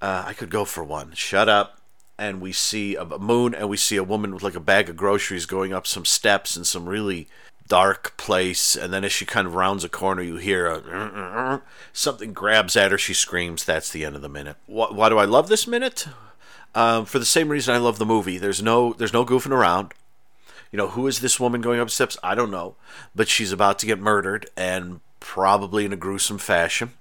Uh, 0.00 0.22
I 0.28 0.32
could 0.32 0.48
go 0.48 0.64
for 0.64 0.84
one. 0.84 1.12
Shut 1.14 1.48
up 1.48 1.79
and 2.20 2.38
we 2.38 2.52
see 2.52 2.94
a 2.96 3.04
moon 3.04 3.54
and 3.54 3.70
we 3.70 3.78
see 3.78 3.96
a 3.96 4.04
woman 4.04 4.34
with 4.34 4.42
like 4.42 4.54
a 4.54 4.60
bag 4.60 4.90
of 4.90 4.96
groceries 4.96 5.46
going 5.46 5.72
up 5.72 5.86
some 5.86 6.04
steps 6.04 6.54
in 6.54 6.64
some 6.64 6.86
really 6.86 7.26
dark 7.66 8.14
place 8.18 8.76
and 8.76 8.92
then 8.92 9.04
as 9.04 9.12
she 9.12 9.24
kind 9.24 9.46
of 9.46 9.54
rounds 9.54 9.84
a 9.84 9.88
corner 9.88 10.20
you 10.20 10.36
hear 10.36 10.66
a 10.66 11.62
something 11.94 12.34
grabs 12.34 12.76
at 12.76 12.90
her. 12.90 12.98
She 12.98 13.14
screams. 13.14 13.64
That's 13.64 13.90
the 13.90 14.04
end 14.04 14.16
of 14.16 14.22
the 14.22 14.28
minute. 14.28 14.56
Why, 14.66 14.88
why 14.90 15.08
do 15.08 15.16
i 15.16 15.24
love 15.24 15.48
this 15.48 15.66
minute? 15.66 16.06
Um, 16.74 17.06
for 17.06 17.18
the 17.18 17.24
same 17.24 17.48
reason 17.48 17.74
i 17.74 17.78
love 17.78 17.98
the 17.98 18.06
movie. 18.06 18.36
There's 18.36 18.62
no 18.62 18.92
there's 18.92 19.14
no 19.14 19.24
goofing 19.24 19.52
around. 19.52 19.94
You 20.70 20.76
know 20.76 20.88
who 20.88 21.06
is 21.06 21.20
this 21.20 21.40
woman 21.40 21.62
going 21.62 21.80
up 21.80 21.88
steps? 21.88 22.18
I 22.22 22.34
don't 22.34 22.50
know. 22.50 22.76
But 23.14 23.28
she's 23.28 23.50
about 23.50 23.78
to 23.78 23.86
get 23.86 23.98
murdered 23.98 24.50
and 24.58 25.00
probably 25.20 25.86
in 25.86 25.92
a 25.92 25.96
gruesome 25.96 26.38
fashion 26.38 26.92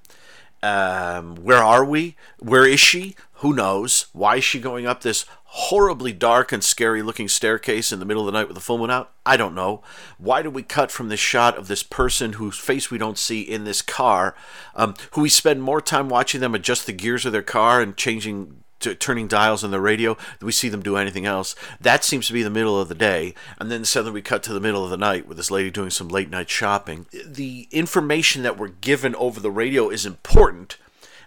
um, 0.61 1.35
where 1.37 1.63
are 1.63 1.85
we 1.85 2.15
where 2.39 2.65
is 2.65 2.79
she 2.79 3.15
who 3.35 3.53
knows 3.53 4.07
why 4.11 4.37
is 4.37 4.43
she 4.43 4.59
going 4.59 4.85
up 4.85 5.01
this 5.01 5.25
horribly 5.51 6.13
dark 6.13 6.51
and 6.51 6.63
scary 6.63 7.01
looking 7.01 7.27
staircase 7.27 7.91
in 7.91 7.99
the 7.99 8.05
middle 8.05 8.27
of 8.27 8.31
the 8.31 8.37
night 8.37 8.47
with 8.47 8.55
the 8.55 8.61
full 8.61 8.77
moon 8.77 8.91
out? 8.91 9.11
I 9.25 9.35
don't 9.35 9.55
know. 9.55 9.81
Why 10.17 10.41
do 10.41 10.49
we 10.49 10.61
cut 10.61 10.91
from 10.91 11.09
this 11.09 11.19
shot 11.19 11.57
of 11.57 11.67
this 11.67 11.81
person 11.81 12.33
whose 12.33 12.57
face 12.57 12.91
we 12.91 12.97
don't 12.97 13.17
see 13.17 13.41
in 13.41 13.63
this 13.63 13.81
car, 13.81 14.35
um, 14.75 14.93
who 15.11 15.21
we 15.21 15.29
spend 15.29 15.63
more 15.63 15.81
time 15.81 16.07
watching 16.07 16.41
them 16.41 16.53
adjust 16.53 16.85
the 16.85 16.93
gears 16.93 17.25
of 17.25 17.31
their 17.31 17.41
car 17.41 17.81
and 17.81 17.97
changing 17.97 18.63
turning 18.79 19.27
dials 19.27 19.63
on 19.63 19.71
the 19.71 19.79
radio 19.81 20.17
we 20.41 20.51
see 20.51 20.69
them 20.69 20.81
do 20.81 20.95
anything 20.95 21.25
else 21.25 21.55
that 21.81 22.03
seems 22.03 22.27
to 22.27 22.33
be 22.33 22.43
the 22.43 22.49
middle 22.49 22.79
of 22.79 22.87
the 22.87 22.95
day 22.95 23.33
and 23.59 23.69
then 23.69 23.83
suddenly 23.83 24.13
we 24.13 24.21
cut 24.21 24.41
to 24.41 24.53
the 24.53 24.59
middle 24.59 24.83
of 24.83 24.89
the 24.89 24.97
night 24.97 25.27
with 25.27 25.37
this 25.37 25.51
lady 25.51 25.69
doing 25.69 25.89
some 25.89 26.07
late 26.07 26.29
night 26.29 26.49
shopping 26.49 27.05
the 27.25 27.67
information 27.71 28.43
that 28.43 28.57
we're 28.57 28.69
given 28.69 29.13
over 29.15 29.39
the 29.39 29.51
radio 29.51 29.89
is 29.89 30.05
important 30.05 30.77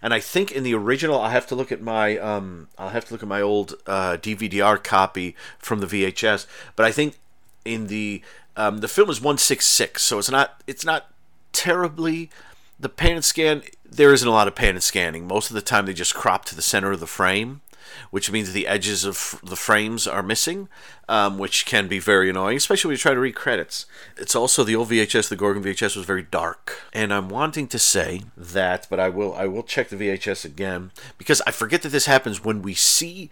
and 0.02 0.12
I 0.12 0.18
think 0.18 0.50
in 0.50 0.64
the 0.64 0.74
original, 0.74 1.20
I 1.20 1.30
have 1.30 1.46
to 1.46 1.54
look 1.54 1.70
at 1.70 1.80
my 1.80 2.18
um, 2.18 2.68
I'll 2.76 2.88
have 2.88 3.04
to 3.06 3.14
look 3.14 3.22
at 3.22 3.28
my 3.28 3.40
old 3.40 3.74
uh, 3.86 4.16
DVD-R 4.16 4.76
copy 4.78 5.36
from 5.58 5.78
the 5.78 5.86
VHS. 5.86 6.46
But 6.74 6.86
I 6.86 6.90
think 6.90 7.18
in 7.64 7.86
the 7.86 8.20
um, 8.56 8.78
the 8.78 8.88
film 8.88 9.08
is 9.10 9.20
one 9.20 9.38
six 9.38 9.64
six, 9.64 10.02
so 10.02 10.18
it's 10.18 10.30
not 10.30 10.60
it's 10.66 10.84
not 10.84 11.10
terribly 11.52 12.30
the 12.80 12.88
pan 12.88 13.12
and 13.12 13.24
scan. 13.24 13.62
There 13.92 14.12
isn't 14.12 14.26
a 14.26 14.32
lot 14.32 14.48
of 14.48 14.54
pan 14.54 14.74
and 14.74 14.82
scanning. 14.82 15.26
Most 15.26 15.50
of 15.50 15.54
the 15.54 15.62
time, 15.62 15.86
they 15.86 15.92
just 15.92 16.14
crop 16.14 16.44
to 16.46 16.56
the 16.56 16.62
center 16.62 16.92
of 16.92 17.00
the 17.00 17.06
frame 17.06 17.60
which 18.10 18.30
means 18.30 18.52
the 18.52 18.66
edges 18.66 19.04
of 19.04 19.40
the 19.42 19.56
frames 19.56 20.06
are 20.06 20.22
missing, 20.22 20.68
um, 21.08 21.38
which 21.38 21.66
can 21.66 21.88
be 21.88 21.98
very 21.98 22.30
annoying, 22.30 22.56
especially 22.56 22.88
when 22.88 22.94
you 22.94 22.98
try 22.98 23.14
to 23.14 23.20
read 23.20 23.34
credits. 23.34 23.86
It's 24.16 24.34
also 24.34 24.64
the 24.64 24.76
old 24.76 24.90
VHS, 24.90 25.28
the 25.28 25.36
Gorgon 25.36 25.62
VHS, 25.62 25.96
was 25.96 26.06
very 26.06 26.22
dark, 26.22 26.80
and 26.92 27.12
I'm 27.12 27.28
wanting 27.28 27.68
to 27.68 27.78
say 27.78 28.22
that, 28.36 28.86
but 28.90 29.00
I 29.00 29.08
will 29.08 29.34
I 29.34 29.46
will 29.46 29.62
check 29.62 29.88
the 29.88 29.96
VHS 29.96 30.44
again 30.44 30.92
because 31.18 31.42
I 31.46 31.50
forget 31.50 31.82
that 31.82 31.90
this 31.90 32.06
happens 32.06 32.44
when 32.44 32.62
we 32.62 32.74
see 32.74 33.30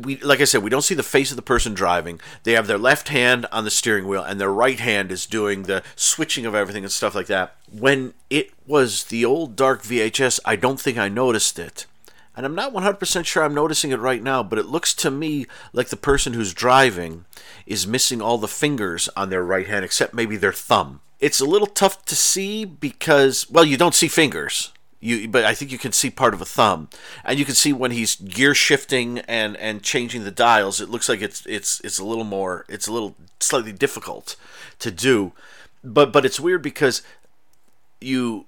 we 0.00 0.16
like 0.18 0.40
I 0.40 0.44
said, 0.44 0.62
we 0.62 0.70
don't 0.70 0.82
see 0.82 0.94
the 0.94 1.02
face 1.02 1.30
of 1.30 1.36
the 1.36 1.42
person 1.42 1.74
driving. 1.74 2.20
They 2.42 2.52
have 2.52 2.66
their 2.66 2.78
left 2.78 3.08
hand 3.08 3.46
on 3.52 3.64
the 3.64 3.70
steering 3.70 4.06
wheel 4.06 4.22
and 4.22 4.40
their 4.40 4.52
right 4.52 4.80
hand 4.80 5.12
is 5.12 5.26
doing 5.26 5.64
the 5.64 5.82
switching 5.96 6.46
of 6.46 6.54
everything 6.54 6.84
and 6.84 6.92
stuff 6.92 7.14
like 7.14 7.26
that. 7.26 7.56
When 7.70 8.14
it 8.30 8.52
was 8.66 9.04
the 9.04 9.24
old 9.24 9.56
dark 9.56 9.82
VHS, 9.82 10.40
I 10.44 10.56
don't 10.56 10.80
think 10.80 10.98
I 10.98 11.08
noticed 11.08 11.58
it 11.58 11.86
and 12.34 12.46
I'm 12.46 12.54
not 12.54 12.72
100% 12.72 13.26
sure 13.26 13.44
I'm 13.44 13.54
noticing 13.54 13.90
it 13.90 14.00
right 14.00 14.22
now, 14.22 14.42
but 14.42 14.58
it 14.58 14.66
looks 14.66 14.94
to 14.94 15.10
me 15.10 15.46
like 15.72 15.88
the 15.88 15.96
person 15.96 16.32
who's 16.32 16.54
driving 16.54 17.26
is 17.66 17.86
missing 17.86 18.22
all 18.22 18.38
the 18.38 18.48
fingers 18.48 19.08
on 19.16 19.30
their 19.30 19.44
right 19.44 19.66
hand 19.66 19.84
except 19.84 20.14
maybe 20.14 20.36
their 20.36 20.52
thumb. 20.52 21.00
It's 21.20 21.40
a 21.40 21.44
little 21.44 21.66
tough 21.66 22.04
to 22.06 22.16
see 22.16 22.64
because, 22.64 23.48
well, 23.50 23.64
you 23.64 23.76
don't 23.76 23.94
see 23.94 24.08
fingers. 24.08 24.72
You, 25.04 25.26
but 25.26 25.44
I 25.44 25.52
think 25.52 25.72
you 25.72 25.78
can 25.78 25.90
see 25.90 26.10
part 26.10 26.32
of 26.32 26.40
a 26.40 26.44
thumb, 26.44 26.88
and 27.24 27.36
you 27.36 27.44
can 27.44 27.56
see 27.56 27.72
when 27.72 27.90
he's 27.90 28.14
gear 28.14 28.54
shifting 28.54 29.18
and, 29.20 29.56
and 29.56 29.82
changing 29.82 30.22
the 30.22 30.30
dials. 30.30 30.80
It 30.80 30.88
looks 30.88 31.08
like 31.08 31.20
it's 31.20 31.44
it's 31.44 31.80
it's 31.80 31.98
a 31.98 32.04
little 32.04 32.22
more 32.22 32.64
it's 32.68 32.86
a 32.86 32.92
little 32.92 33.16
slightly 33.40 33.72
difficult 33.72 34.36
to 34.78 34.92
do, 34.92 35.32
but 35.82 36.12
but 36.12 36.24
it's 36.24 36.38
weird 36.38 36.62
because 36.62 37.02
you 38.00 38.46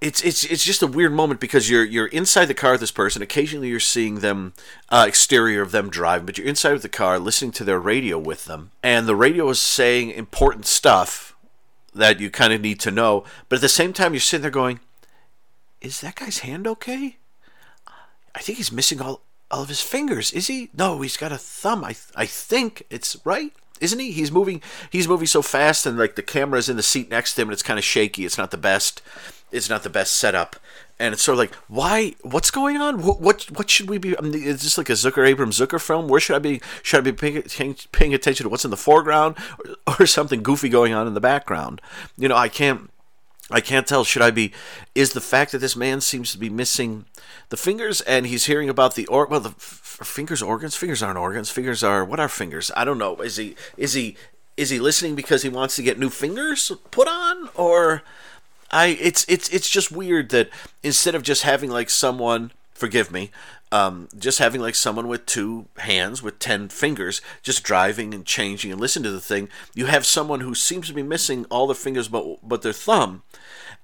it's 0.00 0.22
it's 0.22 0.44
it's 0.44 0.64
just 0.64 0.82
a 0.82 0.86
weird 0.86 1.12
moment 1.12 1.38
because 1.38 1.68
you're 1.68 1.84
you're 1.84 2.06
inside 2.06 2.46
the 2.46 2.54
car 2.54 2.72
with 2.72 2.80
this 2.80 2.90
person. 2.90 3.20
Occasionally, 3.20 3.68
you're 3.68 3.78
seeing 3.78 4.20
them 4.20 4.54
uh, 4.88 5.04
exterior 5.06 5.60
of 5.60 5.70
them 5.70 5.90
driving, 5.90 6.24
but 6.24 6.38
you're 6.38 6.46
inside 6.46 6.72
of 6.72 6.82
the 6.82 6.88
car 6.88 7.18
listening 7.18 7.52
to 7.52 7.64
their 7.64 7.78
radio 7.78 8.18
with 8.18 8.46
them, 8.46 8.70
and 8.82 9.06
the 9.06 9.14
radio 9.14 9.50
is 9.50 9.60
saying 9.60 10.10
important 10.10 10.64
stuff 10.64 11.36
that 11.94 12.20
you 12.20 12.30
kind 12.30 12.54
of 12.54 12.62
need 12.62 12.80
to 12.80 12.90
know. 12.90 13.24
But 13.50 13.56
at 13.56 13.62
the 13.62 13.68
same 13.68 13.92
time, 13.92 14.14
you're 14.14 14.20
sitting 14.20 14.42
there 14.42 14.50
going, 14.50 14.80
"Is 15.84 16.00
that 16.00 16.16
guy's 16.16 16.38
hand 16.38 16.66
okay? 16.66 17.18
I 18.34 18.40
think 18.40 18.58
he's 18.58 18.72
missing 18.72 19.00
all 19.00 19.22
all 19.50 19.62
of 19.62 19.68
his 19.68 19.80
fingers. 19.80 20.32
Is 20.32 20.48
he? 20.48 20.70
No, 20.76 21.00
he's 21.00 21.16
got 21.16 21.32
a 21.32 21.38
thumb. 21.38 21.84
I 21.84 21.94
I 22.16 22.26
think 22.26 22.82
it's 22.90 23.16
right." 23.24 23.52
Isn't 23.80 23.98
he? 23.98 24.12
He's 24.12 24.30
moving. 24.32 24.62
He's 24.88 25.08
moving 25.08 25.26
so 25.26 25.42
fast, 25.42 25.84
and 25.84 25.98
like 25.98 26.14
the 26.14 26.22
camera's 26.22 26.68
in 26.68 26.76
the 26.76 26.82
seat 26.82 27.10
next 27.10 27.34
to 27.34 27.42
him, 27.42 27.48
and 27.48 27.52
it's 27.52 27.62
kind 27.62 27.78
of 27.78 27.84
shaky. 27.84 28.24
It's 28.24 28.38
not 28.38 28.50
the 28.50 28.56
best 28.56 29.02
It's 29.50 29.68
not 29.68 29.82
the 29.82 29.90
best 29.90 30.16
setup. 30.16 30.56
And 30.98 31.12
it's 31.12 31.22
sort 31.24 31.34
of 31.34 31.38
like, 31.40 31.54
why? 31.68 32.14
What's 32.22 32.52
going 32.52 32.76
on? 32.76 33.02
What 33.02 33.20
what, 33.20 33.50
what 33.56 33.68
should 33.68 33.90
we 33.90 33.98
be? 33.98 34.16
I 34.16 34.20
mean, 34.20 34.34
is 34.34 34.62
this 34.62 34.78
like 34.78 34.88
a 34.90 34.94
Zucker 34.94 35.26
Abrams 35.26 35.58
Zucker 35.58 35.80
film? 35.80 36.06
Where 36.08 36.20
should 36.20 36.36
I 36.36 36.38
be? 36.38 36.60
Should 36.84 36.98
I 36.98 37.10
be 37.10 37.12
paying, 37.12 37.42
paying 37.90 38.14
attention 38.14 38.44
to 38.44 38.48
what's 38.48 38.64
in 38.64 38.70
the 38.70 38.76
foreground, 38.76 39.36
or, 39.58 39.96
or 40.00 40.06
something 40.06 40.42
goofy 40.42 40.68
going 40.68 40.94
on 40.94 41.06
in 41.08 41.14
the 41.14 41.20
background? 41.20 41.80
You 42.16 42.28
know, 42.28 42.36
I 42.36 42.48
can't. 42.48 42.90
I 43.50 43.60
can't 43.60 43.86
tell. 43.86 44.04
Should 44.04 44.22
I 44.22 44.30
be? 44.30 44.52
Is 44.94 45.12
the 45.12 45.20
fact 45.20 45.52
that 45.52 45.58
this 45.58 45.76
man 45.76 46.00
seems 46.00 46.32
to 46.32 46.38
be 46.38 46.48
missing 46.48 47.04
the 47.50 47.56
fingers, 47.56 48.00
and 48.02 48.26
he's 48.26 48.46
hearing 48.46 48.68
about 48.68 48.94
the 48.94 49.06
or 49.06 49.26
well, 49.26 49.40
the 49.40 49.50
f- 49.50 50.00
fingers 50.02 50.42
organs. 50.42 50.76
Fingers 50.76 51.02
aren't 51.02 51.18
organs. 51.18 51.50
Fingers 51.50 51.84
are 51.84 52.04
what 52.04 52.20
are 52.20 52.28
fingers? 52.28 52.70
I 52.76 52.84
don't 52.84 52.98
know. 52.98 53.16
Is 53.16 53.36
he? 53.36 53.54
Is 53.76 53.92
he? 53.92 54.16
Is 54.56 54.70
he 54.70 54.78
listening 54.78 55.14
because 55.14 55.42
he 55.42 55.48
wants 55.48 55.76
to 55.76 55.82
get 55.82 55.98
new 55.98 56.10
fingers 56.10 56.72
put 56.90 57.08
on, 57.08 57.50
or? 57.54 58.02
I 58.70 58.86
it's 59.00 59.24
it's 59.28 59.48
it's 59.50 59.68
just 59.68 59.92
weird 59.92 60.30
that 60.30 60.48
instead 60.82 61.14
of 61.14 61.22
just 61.22 61.42
having 61.42 61.70
like 61.70 61.90
someone 61.90 62.50
forgive 62.72 63.12
me 63.12 63.30
um, 63.74 64.08
just 64.16 64.38
having 64.38 64.60
like 64.60 64.74
someone 64.74 65.08
with 65.08 65.26
two 65.26 65.66
hands 65.78 66.22
with 66.22 66.38
10 66.38 66.68
fingers 66.68 67.20
just 67.42 67.64
driving 67.64 68.14
and 68.14 68.24
changing 68.24 68.70
and 68.70 68.80
listen 68.80 69.02
to 69.02 69.10
the 69.10 69.20
thing 69.20 69.48
you 69.74 69.86
have 69.86 70.06
someone 70.06 70.40
who 70.40 70.54
seems 70.54 70.86
to 70.86 70.94
be 70.94 71.02
missing 71.02 71.44
all 71.50 71.66
the 71.66 71.74
fingers 71.74 72.08
but 72.08 72.38
but 72.42 72.62
their 72.62 72.72
thumb 72.72 73.22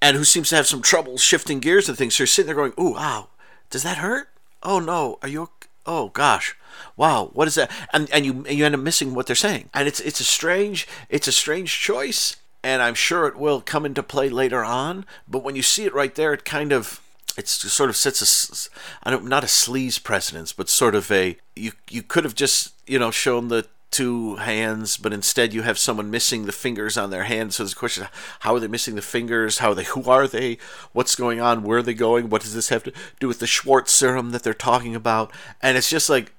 and 0.03 0.17
who 0.17 0.25
seems 0.25 0.49
to 0.49 0.57
have 0.57 0.67
some 0.67 0.83
trouble 0.83 1.19
shifting 1.19 1.61
gears 1.61 1.89
and 1.89 1.97
things. 1.97 2.15
So 2.15 2.23
you're 2.23 2.27
sitting 2.27 2.47
there 2.47 2.57
going, 2.57 2.73
"Ooh, 2.79 2.95
wow, 2.95 3.29
does 3.69 3.83
that 3.83 3.99
hurt? 3.99 4.29
Oh 4.63 4.79
no, 4.79 5.19
are 5.23 5.29
you? 5.29 5.51
Oh 5.87 6.09
gosh, 6.09 6.57
wow, 6.97 7.31
what 7.33 7.49
is 7.49 7.55
that?" 7.57 7.71
And 7.93 8.11
and 8.11 8.25
you 8.25 8.45
you 8.49 8.65
end 8.65 8.75
up 8.75 8.81
missing 8.81 9.15
what 9.15 9.27
they're 9.27 9.37
saying, 9.37 9.71
and 9.75 9.87
it's 9.87 10.01
it's 10.01 10.21
a 10.21 10.25
strange 10.25 10.87
it's 11.09 11.29
a 11.29 11.33
strange 11.33 11.79
choice, 11.79 12.37
and 12.63 12.83
I'm 12.83 12.95
sure 12.95 13.27
it 13.27 13.37
will 13.37 13.61
come 13.61 13.87
into 13.87 14.03
play 14.03 14.29
later 14.29 14.65
on. 14.65 15.05
But 15.29 15.43
when 15.43 15.57
you 15.57 15.63
see 15.63 15.85
it 15.85 15.95
right 15.95 16.15
there, 16.15 16.33
it 16.33 16.45
kind 16.45 16.73
of 16.73 17.01
it's 17.37 17.53
sort 17.73 17.91
of 17.91 17.97
sets 17.97 18.69
a 18.69 18.71
I 19.07 19.11
don't 19.11 19.27
not 19.27 19.45
a 19.45 19.49
sleaze 19.49 20.03
precedence, 20.03 20.53
but 20.53 20.69
sort 20.69 20.95
of 20.95 21.11
a 21.11 21.37
you 21.57 21.73
you 21.89 22.03
could 22.03 22.25
have 22.25 22.35
just 22.35 22.75
you 22.87 22.99
know 22.99 23.11
shown 23.11 23.49
the 23.49 23.67
two 23.91 24.37
hands, 24.37 24.97
but 24.97 25.13
instead 25.13 25.53
you 25.53 25.63
have 25.63 25.79
someone 25.79 26.11
missing 26.11 26.47
the 26.47 26.53
fingers 26.53 26.97
on 26.97 27.11
their 27.11 27.25
hands. 27.25 27.57
So 27.57 27.65
there's 27.65 27.73
a 27.73 27.77
question: 27.77 28.07
How 28.41 28.55
are 28.55 28.61
they 28.61 28.69
missing 28.69 28.95
the 28.95 29.03
fingers? 29.03 29.59
How 29.59 29.71
are 29.71 29.75
they? 29.75 29.85
Who 29.85 30.05
are 30.05 30.27
they? 30.27 30.59
What's 30.93 31.17
going 31.17 31.41
on? 31.41 31.63
Where 31.63 31.79
are 31.79 31.83
they 31.83 31.95
going? 31.95 32.31
What 32.31 32.43
does 32.43 32.55
this 32.55 32.69
have 32.69 32.85
to 32.85 32.93
do 33.19 33.29
with 33.29 33.41
the 33.41 33.47
Schwartz 33.47 33.93
serum 33.93 34.31
that 34.31 34.43
they're 34.43 34.55
talking 34.55 34.95
about? 34.95 35.33
And 35.61 35.77
it's 35.77 35.91
just 35.91 36.09
like 36.09 36.33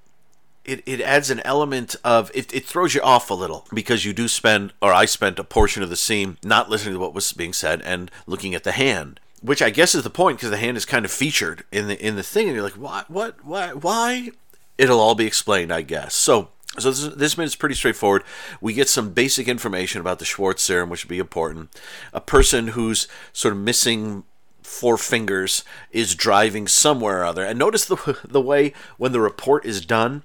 it, 0.63 0.83
it 0.85 1.01
adds 1.01 1.29
an 1.29 1.41
element 1.41 1.95
of 2.03 2.31
it, 2.33 2.53
it 2.53 2.65
throws 2.65 2.93
you 2.93 3.01
off 3.01 3.29
a 3.29 3.33
little 3.33 3.65
because 3.73 4.05
you 4.05 4.13
do 4.13 4.27
spend 4.27 4.73
or 4.81 4.93
I 4.93 5.05
spent 5.05 5.39
a 5.39 5.43
portion 5.43 5.83
of 5.83 5.89
the 5.89 5.95
scene 5.95 6.37
not 6.43 6.69
listening 6.69 6.93
to 6.95 6.99
what 6.99 7.13
was 7.13 7.33
being 7.33 7.53
said 7.53 7.81
and 7.81 8.11
looking 8.27 8.53
at 8.53 8.63
the 8.63 8.71
hand 8.71 9.19
which 9.41 9.61
I 9.61 9.69
guess 9.69 9.95
is 9.95 10.03
the 10.03 10.09
point 10.09 10.37
because 10.37 10.51
the 10.51 10.57
hand 10.57 10.77
is 10.77 10.85
kind 10.85 11.05
of 11.05 11.11
featured 11.11 11.63
in 11.71 11.87
the 11.87 12.05
in 12.05 12.15
the 12.15 12.23
thing 12.23 12.47
and 12.47 12.55
you're 12.55 12.63
like 12.63 12.73
what 12.73 13.09
what 13.09 13.43
why 13.43 13.69
why 13.69 14.31
it'll 14.77 14.99
all 14.99 15.15
be 15.15 15.25
explained 15.25 15.73
I 15.73 15.81
guess 15.81 16.15
so 16.15 16.49
so 16.79 16.89
this, 16.89 17.15
this 17.15 17.37
minute's 17.37 17.57
pretty 17.57 17.75
straightforward. 17.75 18.23
We 18.61 18.73
get 18.73 18.87
some 18.87 19.09
basic 19.11 19.49
information 19.49 19.99
about 19.99 20.19
the 20.19 20.25
Schwartz 20.25 20.63
serum, 20.63 20.89
which 20.89 21.03
would 21.03 21.09
be 21.09 21.19
important. 21.19 21.69
A 22.13 22.21
person 22.21 22.69
who's 22.69 23.09
sort 23.33 23.53
of 23.53 23.59
missing 23.59 24.23
four 24.61 24.97
fingers 24.97 25.65
is 25.91 26.15
driving 26.15 26.67
somewhere 26.67 27.21
or 27.21 27.25
other. 27.25 27.43
And 27.43 27.59
notice 27.59 27.85
the 27.85 28.17
the 28.27 28.41
way 28.41 28.73
when 28.97 29.11
the 29.11 29.19
report 29.19 29.65
is 29.65 29.85
done, 29.85 30.23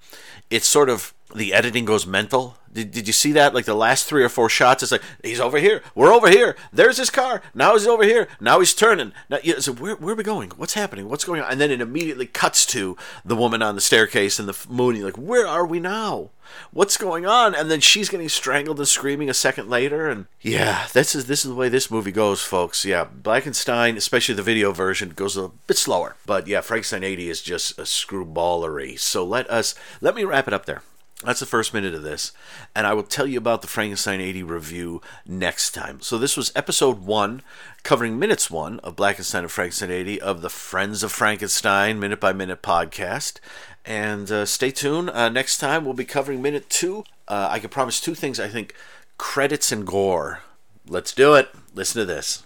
it's 0.48 0.68
sort 0.68 0.88
of 0.88 1.14
the 1.34 1.52
editing 1.52 1.84
goes 1.84 2.06
mental. 2.06 2.56
Did, 2.72 2.90
did 2.90 3.06
you 3.06 3.12
see 3.12 3.32
that? 3.32 3.54
Like 3.54 3.64
the 3.64 3.74
last 3.74 4.04
three 4.04 4.22
or 4.22 4.28
four 4.28 4.48
shots, 4.48 4.82
it's 4.82 4.92
like 4.92 5.02
he's 5.24 5.40
over 5.40 5.58
here, 5.58 5.82
we're 5.94 6.12
over 6.12 6.28
here. 6.28 6.56
There's 6.72 6.98
his 6.98 7.10
car. 7.10 7.42
Now 7.54 7.72
he's 7.72 7.86
over 7.86 8.04
here. 8.04 8.28
Now 8.38 8.58
he's 8.58 8.74
turning. 8.74 9.12
Now, 9.30 9.38
know, 9.42 9.58
so 9.58 9.72
where, 9.72 9.96
where 9.96 10.12
are 10.12 10.16
we 10.16 10.22
going? 10.22 10.50
What's 10.50 10.74
happening? 10.74 11.08
What's 11.08 11.24
going 11.24 11.40
on? 11.40 11.50
And 11.50 11.60
then 11.60 11.70
it 11.70 11.80
immediately 11.80 12.26
cuts 12.26 12.66
to 12.66 12.96
the 13.24 13.34
woman 13.34 13.62
on 13.62 13.74
the 13.74 13.80
staircase 13.80 14.38
and 14.38 14.48
the 14.48 14.66
moon. 14.68 14.96
You're 14.96 15.06
like, 15.06 15.16
where 15.16 15.46
are 15.46 15.66
we 15.66 15.80
now? 15.80 16.30
What's 16.70 16.96
going 16.96 17.26
on? 17.26 17.54
And 17.54 17.70
then 17.70 17.80
she's 17.80 18.08
getting 18.08 18.28
strangled 18.28 18.78
and 18.78 18.86
screaming 18.86 19.30
a 19.30 19.34
second 19.34 19.68
later. 19.68 20.08
And 20.08 20.26
yeah, 20.42 20.86
this 20.92 21.14
is 21.14 21.26
this 21.26 21.44
is 21.44 21.50
the 21.50 21.56
way 21.56 21.68
this 21.68 21.90
movie 21.90 22.12
goes, 22.12 22.42
folks. 22.42 22.84
Yeah, 22.84 23.06
Blackenstein, 23.06 23.96
especially 23.96 24.34
the 24.34 24.42
video 24.42 24.72
version, 24.72 25.10
goes 25.10 25.36
a 25.36 25.48
bit 25.66 25.78
slower. 25.78 26.16
But 26.26 26.46
yeah, 26.46 26.60
Frankenstein 26.60 27.04
80 27.04 27.30
is 27.30 27.42
just 27.42 27.78
a 27.78 27.82
screwballery. 27.82 28.98
So 28.98 29.24
let 29.24 29.50
us 29.50 29.74
let 30.00 30.14
me 30.14 30.24
wrap 30.24 30.46
it 30.46 30.54
up 30.54 30.66
there. 30.66 30.82
That's 31.26 31.40
the 31.40 31.46
first 31.46 31.74
minute 31.74 31.92
of 31.92 32.04
this. 32.04 32.30
And 32.74 32.86
I 32.86 32.94
will 32.94 33.02
tell 33.02 33.26
you 33.26 33.36
about 33.36 33.60
the 33.60 33.66
Frankenstein 33.66 34.20
80 34.20 34.44
review 34.44 35.02
next 35.26 35.72
time. 35.72 36.00
So, 36.00 36.18
this 36.18 36.36
was 36.36 36.52
episode 36.54 37.00
one, 37.00 37.42
covering 37.82 38.16
minutes 38.16 38.48
one 38.48 38.78
of 38.80 38.94
Blackenstein 38.94 39.40
and 39.40 39.50
Frankenstein 39.50 39.90
80 39.90 40.20
of 40.20 40.40
the 40.40 40.48
Friends 40.48 41.02
of 41.02 41.10
Frankenstein 41.10 41.98
Minute 41.98 42.20
by 42.20 42.32
Minute 42.32 42.62
podcast. 42.62 43.40
And 43.84 44.30
uh, 44.30 44.46
stay 44.46 44.70
tuned. 44.70 45.10
Uh, 45.10 45.28
next 45.28 45.58
time, 45.58 45.84
we'll 45.84 45.94
be 45.94 46.04
covering 46.04 46.42
minute 46.42 46.70
two. 46.70 47.04
Uh, 47.26 47.48
I 47.50 47.58
can 47.58 47.70
promise 47.70 48.00
two 48.00 48.14
things, 48.14 48.38
I 48.38 48.46
think 48.46 48.74
credits 49.18 49.72
and 49.72 49.84
gore. 49.84 50.42
Let's 50.88 51.12
do 51.12 51.34
it. 51.34 51.50
Listen 51.74 52.00
to 52.00 52.06
this. 52.06 52.44